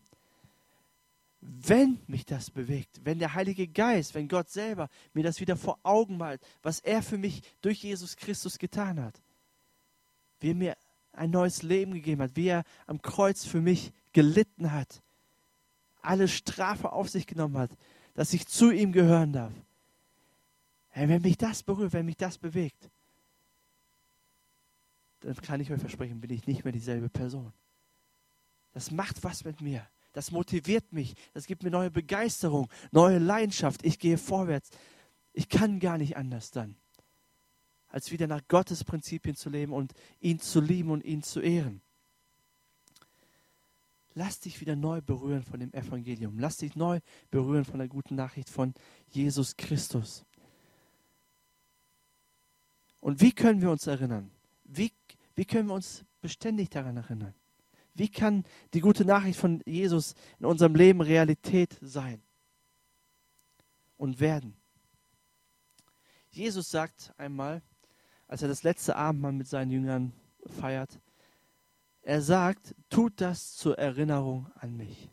[1.45, 5.81] Wenn mich das bewegt, wenn der Heilige Geist, wenn Gott selber mir das wieder vor
[5.83, 9.21] Augen malt, was er für mich durch Jesus Christus getan hat,
[10.39, 10.77] wir mir
[11.13, 15.03] ein neues Leben gegeben hat, wie er am Kreuz für mich gelitten hat,
[16.01, 17.71] alle Strafe auf sich genommen hat,
[18.15, 19.53] dass ich zu ihm gehören darf.
[20.91, 22.89] Hey, wenn mich das berührt, wenn mich das bewegt,
[25.21, 27.53] dann kann ich euch versprechen, bin ich nicht mehr dieselbe Person.
[28.75, 29.85] Das macht was mit mir.
[30.13, 31.15] Das motiviert mich.
[31.33, 33.85] Das gibt mir neue Begeisterung, neue Leidenschaft.
[33.85, 34.71] Ich gehe vorwärts.
[35.33, 36.77] Ich kann gar nicht anders dann
[37.93, 41.83] als wieder nach Gottes Prinzipien zu leben und ihn zu lieben und ihn zu ehren.
[44.15, 46.39] Lass dich wieder neu berühren von dem Evangelium.
[46.39, 48.75] Lass dich neu berühren von der guten Nachricht von
[49.09, 50.25] Jesus Christus.
[53.01, 54.31] Und wie können wir uns erinnern?
[54.65, 54.93] Wie,
[55.35, 57.35] wie können wir uns beständig daran erinnern?
[57.95, 62.23] Wie kann die gute Nachricht von Jesus in unserem Leben Realität sein
[63.97, 64.57] und werden?
[66.31, 67.63] Jesus sagt einmal,
[68.27, 70.13] als er das letzte Abendmahl mit seinen Jüngern
[70.47, 71.01] feiert.
[72.01, 75.11] Er sagt, tut das zur Erinnerung an mich.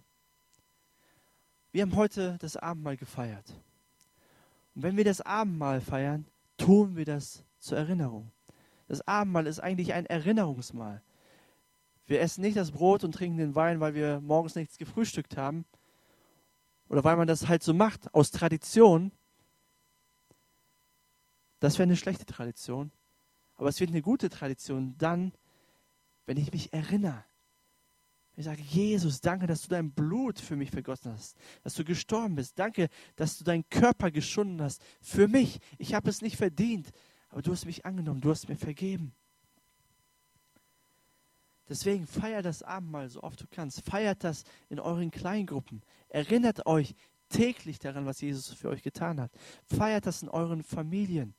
[1.72, 3.54] Wir haben heute das Abendmahl gefeiert.
[4.74, 6.26] Und wenn wir das Abendmahl feiern,
[6.58, 8.32] tun wir das zur Erinnerung.
[8.88, 11.04] Das Abendmahl ist eigentlich ein Erinnerungsmahl.
[12.10, 15.63] Wir essen nicht das Brot und trinken den Wein, weil wir morgens nichts gefrühstückt haben
[16.88, 19.12] oder weil man das halt so macht, aus Tradition.
[21.60, 22.91] Das wäre eine schlechte Tradition.
[23.58, 25.34] Aber es wird eine gute Tradition dann,
[26.26, 27.24] wenn ich mich erinnere.
[28.36, 32.34] Ich sage, Jesus, danke, dass du dein Blut für mich vergossen hast, dass du gestorben
[32.34, 32.58] bist.
[32.58, 35.60] Danke, dass du deinen Körper geschunden hast für mich.
[35.78, 36.89] Ich habe es nicht verdient,
[37.30, 39.13] aber du hast mich angenommen, du hast mir vergeben.
[41.69, 43.82] Deswegen feiert das Abendmahl so oft du kannst.
[43.82, 45.82] Feiert das in euren Kleingruppen.
[46.10, 46.95] Erinnert euch
[47.29, 49.32] täglich daran, was Jesus für euch getan hat.
[49.65, 51.36] Feiert das in euren Familien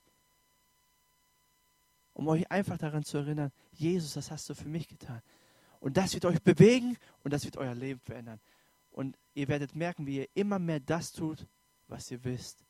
[2.20, 5.22] um euch einfach daran zu erinnern, Jesus, das hast du für mich getan.
[5.80, 8.38] Und das wird euch bewegen und das wird euer Leben verändern.
[8.90, 11.46] Und ihr werdet merken, wie ihr immer mehr das tut,
[11.88, 12.62] was ihr wisst.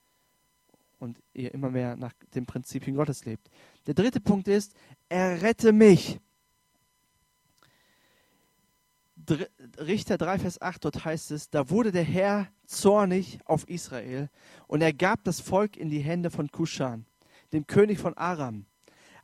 [1.00, 3.50] Und ihr immer mehr nach den Prinzipien Gottes lebt.
[3.88, 4.72] Der dritte Punkt ist,
[5.08, 6.20] errette mich.
[9.78, 14.28] Richter 3, Vers 8, dort heißt es, da wurde der Herr zornig auf Israel
[14.66, 17.06] und er gab das Volk in die Hände von Kushan,
[17.52, 18.66] dem König von Aram.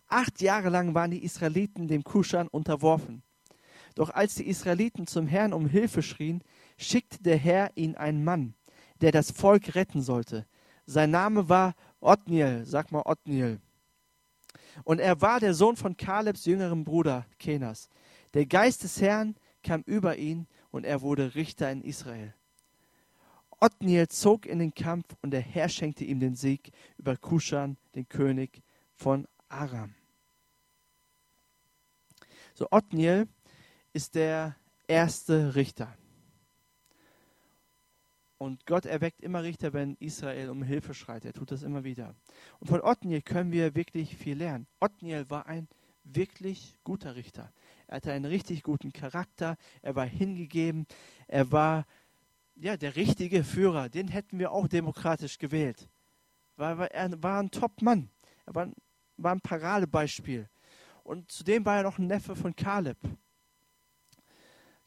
[0.09, 3.23] Acht Jahre lang waren die Israeliten dem Kuschan unterworfen.
[3.95, 6.43] Doch als die Israeliten zum Herrn um Hilfe schrien,
[6.79, 8.55] schickte der Herr ihnen einen Mann,
[9.01, 10.47] der das Volk retten sollte.
[10.85, 13.61] Sein Name war Othniel, sag mal Othniel.
[14.85, 17.89] Und er war der Sohn von Kalebs jüngerem Bruder Kenas.
[18.35, 19.35] Der Geist des Herrn
[19.67, 22.33] kam über ihn und er wurde Richter in Israel.
[23.61, 28.09] Othniel zog in den Kampf und der Herr schenkte ihm den Sieg über Kuschan, den
[28.09, 28.63] König
[28.95, 29.95] von Aram.
[32.55, 33.29] So, Othniel
[33.93, 34.57] ist der
[34.87, 35.97] erste Richter.
[38.39, 41.25] Und Gott erweckt immer Richter, wenn Israel um Hilfe schreit.
[41.25, 42.15] Er tut das immer wieder.
[42.61, 44.67] Und von Othniel können wir wirklich viel lernen.
[44.81, 45.69] Othniel war ein
[46.05, 47.53] wirklich guter Richter.
[47.87, 49.57] Er hatte einen richtig guten Charakter.
[49.83, 50.87] Er war hingegeben.
[51.29, 51.87] Er war
[52.57, 53.89] ja, der richtige Führer.
[53.89, 55.89] Den hätten wir auch demokratisch gewählt.
[56.57, 58.11] Weil er war ein Top-Mann.
[58.47, 58.69] Er war,
[59.19, 60.49] war ein Paradebeispiel.
[61.05, 62.99] Und zudem war er noch ein Neffe von Kaleb.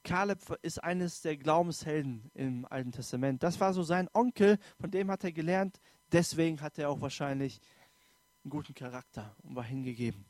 [0.04, 3.44] Kaleb ist eines der Glaubenshelden im Alten Testament.
[3.44, 5.80] Das war so sein Onkel, von dem hat er gelernt.
[6.12, 7.62] Deswegen hat er auch wahrscheinlich
[8.44, 10.26] einen guten Charakter und war hingegeben.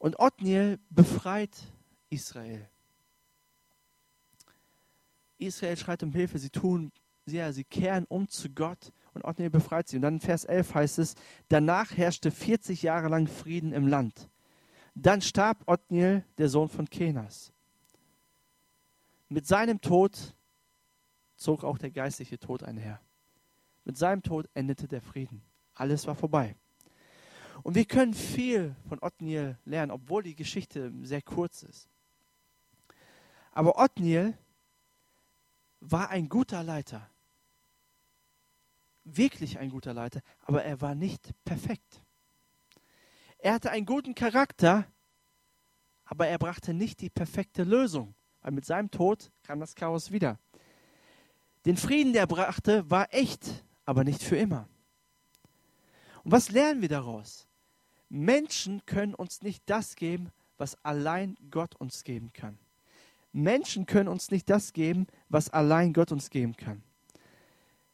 [0.00, 1.54] Und Othniel befreit
[2.08, 2.66] Israel.
[5.36, 6.90] Israel schreit um Hilfe, sie tun,
[7.26, 9.96] ja, sie kehren um zu Gott und Othniel befreit sie.
[9.96, 11.16] Und dann in Vers 11 heißt es,
[11.50, 14.30] danach herrschte 40 Jahre lang Frieden im Land.
[14.94, 17.52] Dann starb Othniel, der Sohn von Kenas.
[19.28, 20.34] Mit seinem Tod
[21.36, 23.02] zog auch der geistliche Tod einher.
[23.84, 25.42] Mit seinem Tod endete der Frieden.
[25.74, 26.56] Alles war vorbei.
[27.62, 31.88] Und wir können viel von Othniel lernen, obwohl die Geschichte sehr kurz ist.
[33.52, 34.36] Aber Othniel
[35.80, 37.08] war ein guter Leiter.
[39.04, 42.02] Wirklich ein guter Leiter, aber er war nicht perfekt.
[43.38, 44.86] Er hatte einen guten Charakter,
[46.04, 50.38] aber er brachte nicht die perfekte Lösung, weil mit seinem Tod kam das Chaos wieder.
[51.64, 54.68] Den Frieden, der er brachte, war echt, aber nicht für immer.
[56.22, 57.48] Und was lernen wir daraus?
[58.10, 62.58] Menschen können uns nicht das geben, was allein Gott uns geben kann.
[63.32, 66.82] Menschen können uns nicht das geben, was allein Gott uns geben kann.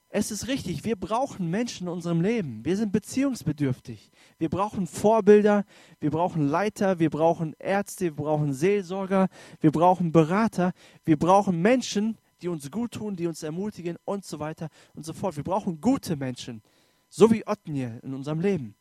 [0.08, 2.64] Es ist richtig, wir brauchen Menschen in unserem Leben.
[2.64, 4.10] Wir sind beziehungsbedürftig.
[4.38, 5.66] Wir brauchen Vorbilder,
[6.00, 9.28] wir brauchen Leiter, wir brauchen Ärzte, wir brauchen Seelsorger,
[9.60, 10.72] wir brauchen Berater,
[11.04, 15.12] wir brauchen Menschen, die uns gut tun, die uns ermutigen und so weiter und so
[15.12, 15.36] fort.
[15.36, 16.62] Wir brauchen gute Menschen,
[17.10, 18.74] so wie Othniel in unserem Leben,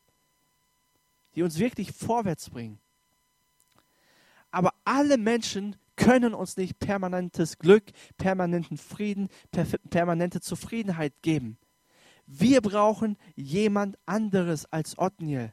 [1.36, 2.80] die uns wirklich vorwärts bringen.
[4.50, 7.84] Aber alle Menschen können uns nicht permanentes Glück,
[8.16, 11.58] permanenten Frieden, per permanente Zufriedenheit geben.
[12.26, 15.52] Wir brauchen jemand anderes als Othniel.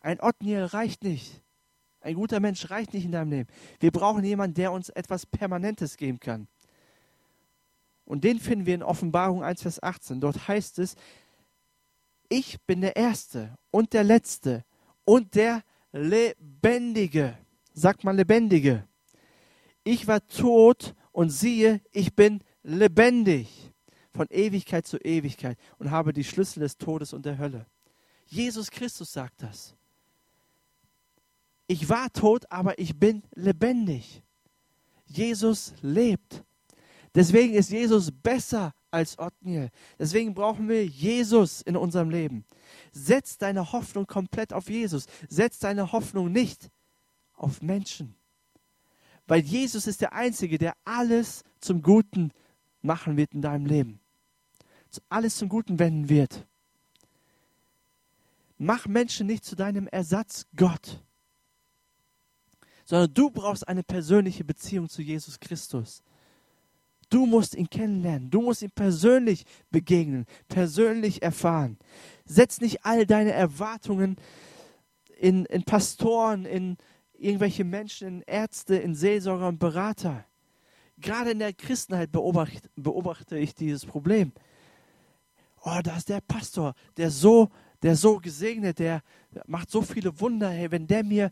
[0.00, 1.42] Ein Othniel reicht nicht.
[2.00, 3.48] Ein guter Mensch reicht nicht in deinem Leben.
[3.80, 6.48] Wir brauchen jemanden, der uns etwas Permanentes geben kann.
[8.04, 10.20] Und den finden wir in Offenbarung 1, Vers 18.
[10.20, 10.96] Dort heißt es,
[12.32, 14.64] ich bin der Erste und der Letzte
[15.04, 15.62] und der
[15.92, 17.36] Lebendige.
[17.74, 18.88] Sagt mal Lebendige.
[19.84, 23.70] Ich war tot und siehe, ich bin lebendig
[24.14, 27.66] von Ewigkeit zu Ewigkeit und habe die Schlüssel des Todes und der Hölle.
[28.26, 29.74] Jesus Christus sagt das.
[31.66, 34.22] Ich war tot, aber ich bin lebendig.
[35.04, 36.42] Jesus lebt.
[37.14, 39.70] Deswegen ist Jesus besser als Othniel.
[39.98, 42.44] Deswegen brauchen wir Jesus in unserem Leben.
[42.92, 45.06] Setz deine Hoffnung komplett auf Jesus.
[45.28, 46.70] Setz deine Hoffnung nicht
[47.34, 48.14] auf Menschen.
[49.26, 52.32] Weil Jesus ist der Einzige, der alles zum Guten
[52.82, 54.00] machen wird in deinem Leben.
[55.08, 56.46] Alles zum Guten wenden wird.
[58.58, 61.02] Mach Menschen nicht zu deinem Ersatz Gott
[62.84, 66.02] sondern du brauchst eine persönliche Beziehung zu Jesus Christus.
[67.12, 71.76] Du musst ihn kennenlernen, du musst ihm persönlich begegnen, persönlich erfahren.
[72.24, 74.16] Setz nicht all deine Erwartungen
[75.18, 76.78] in, in Pastoren, in
[77.12, 80.24] irgendwelche Menschen, in Ärzte, in Seelsorger und Berater.
[80.96, 84.32] Gerade in der Christenheit beobachte, beobachte ich dieses Problem.
[85.64, 87.50] Oh, da ist der Pastor, der so,
[87.82, 89.02] der so gesegnet, der
[89.46, 90.48] macht so viele Wunder.
[90.48, 91.30] Hey, wenn der mir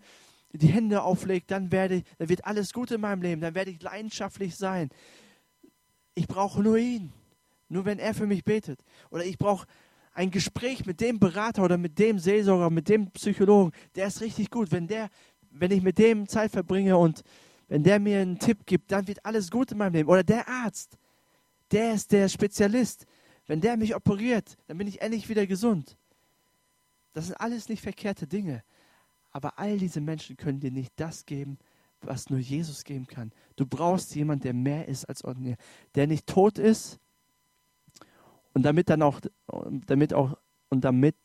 [0.53, 3.81] die Hände auflegt, dann, werde, dann wird alles gut in meinem Leben, dann werde ich
[3.81, 4.91] leidenschaftlich sein.
[6.15, 7.13] Ich brauche nur ihn,
[7.69, 8.81] nur wenn er für mich betet.
[9.11, 9.67] Oder ich brauche
[10.13, 14.51] ein Gespräch mit dem Berater oder mit dem Seelsorger, mit dem Psychologen, der ist richtig
[14.51, 14.73] gut.
[14.73, 15.09] Wenn, der,
[15.51, 17.23] wenn ich mit dem Zeit verbringe und
[17.69, 20.09] wenn der mir einen Tipp gibt, dann wird alles gut in meinem Leben.
[20.09, 20.99] Oder der Arzt,
[21.71, 23.07] der ist der Spezialist.
[23.47, 25.97] Wenn der mich operiert, dann bin ich endlich wieder gesund.
[27.13, 28.63] Das sind alles nicht verkehrte Dinge.
[29.31, 31.59] Aber all diese Menschen können dir nicht das geben,
[32.03, 33.33] was nur Jesus geben kann.
[33.57, 35.57] Du brauchst jemanden, der mehr ist als ordinär,
[35.95, 36.99] der nicht tot ist
[38.55, 39.21] und damit dann auch,
[39.87, 40.37] damit auch,
[40.69, 41.17] und damit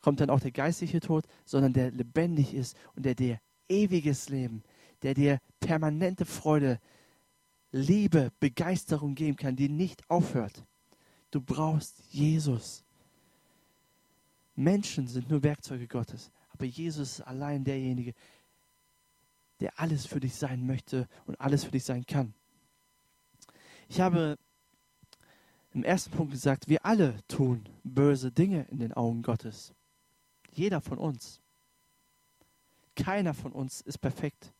[0.00, 4.62] kommt dann auch der geistliche Tod, sondern der lebendig ist und der dir ewiges Leben,
[5.02, 6.80] der dir permanente Freude
[7.72, 10.64] Liebe, Begeisterung geben kann, die nicht aufhört.
[11.30, 12.84] Du brauchst Jesus.
[14.54, 18.14] Menschen sind nur Werkzeuge Gottes, aber Jesus ist allein derjenige,
[19.60, 22.34] der alles für dich sein möchte und alles für dich sein kann.
[23.88, 24.38] Ich habe
[25.72, 29.74] im ersten Punkt gesagt, wir alle tun böse Dinge in den Augen Gottes.
[30.52, 31.40] Jeder von uns.
[32.96, 34.52] Keiner von uns ist perfekt.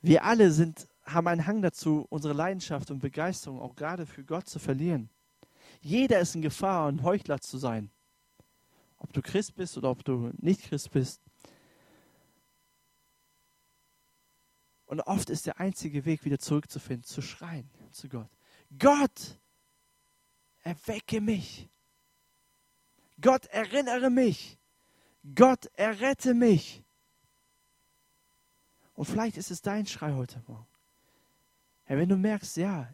[0.00, 4.48] Wir alle sind, haben einen Hang dazu, unsere Leidenschaft und Begeisterung auch gerade für Gott
[4.48, 5.10] zu verlieren.
[5.80, 7.90] Jeder ist in Gefahr, ein Heuchler zu sein.
[8.98, 11.20] Ob du Christ bist oder ob du nicht Christ bist.
[14.86, 18.30] Und oft ist der einzige Weg, wieder zurückzufinden, zu schreien zu Gott.
[18.78, 19.38] Gott,
[20.60, 21.68] erwecke mich.
[23.20, 24.58] Gott, erinnere mich.
[25.34, 26.84] Gott, errette mich.
[28.94, 30.66] Und vielleicht ist es dein Schrei heute Morgen.
[31.84, 32.92] Herr, wenn du merkst, ja,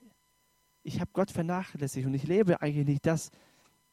[0.82, 3.30] ich habe Gott vernachlässigt und ich lebe eigentlich nicht das,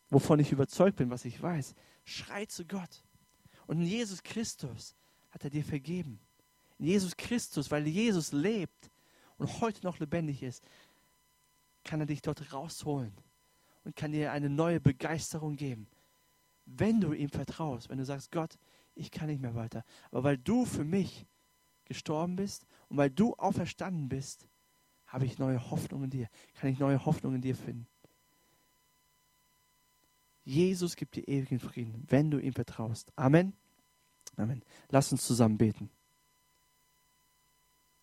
[0.09, 3.03] wovon ich überzeugt bin, was ich weiß, schrei zu Gott.
[3.67, 4.95] Und in Jesus Christus
[5.29, 6.19] hat er dir vergeben.
[6.79, 8.89] In Jesus Christus, weil Jesus lebt
[9.37, 10.63] und heute noch lebendig ist,
[11.83, 13.13] kann er dich dort rausholen
[13.83, 15.87] und kann dir eine neue Begeisterung geben.
[16.65, 18.57] Wenn du ihm vertraust, wenn du sagst, Gott,
[18.95, 21.25] ich kann nicht mehr weiter, aber weil du für mich
[21.85, 24.47] gestorben bist und weil du auferstanden bist,
[25.07, 27.87] habe ich neue Hoffnung in dir, kann ich neue Hoffnung in dir finden.
[30.43, 33.11] Jesus gibt dir ewigen Frieden, wenn du ihm vertraust.
[33.15, 33.53] Amen.
[34.35, 34.63] Amen.
[34.89, 35.89] Lass uns zusammen beten.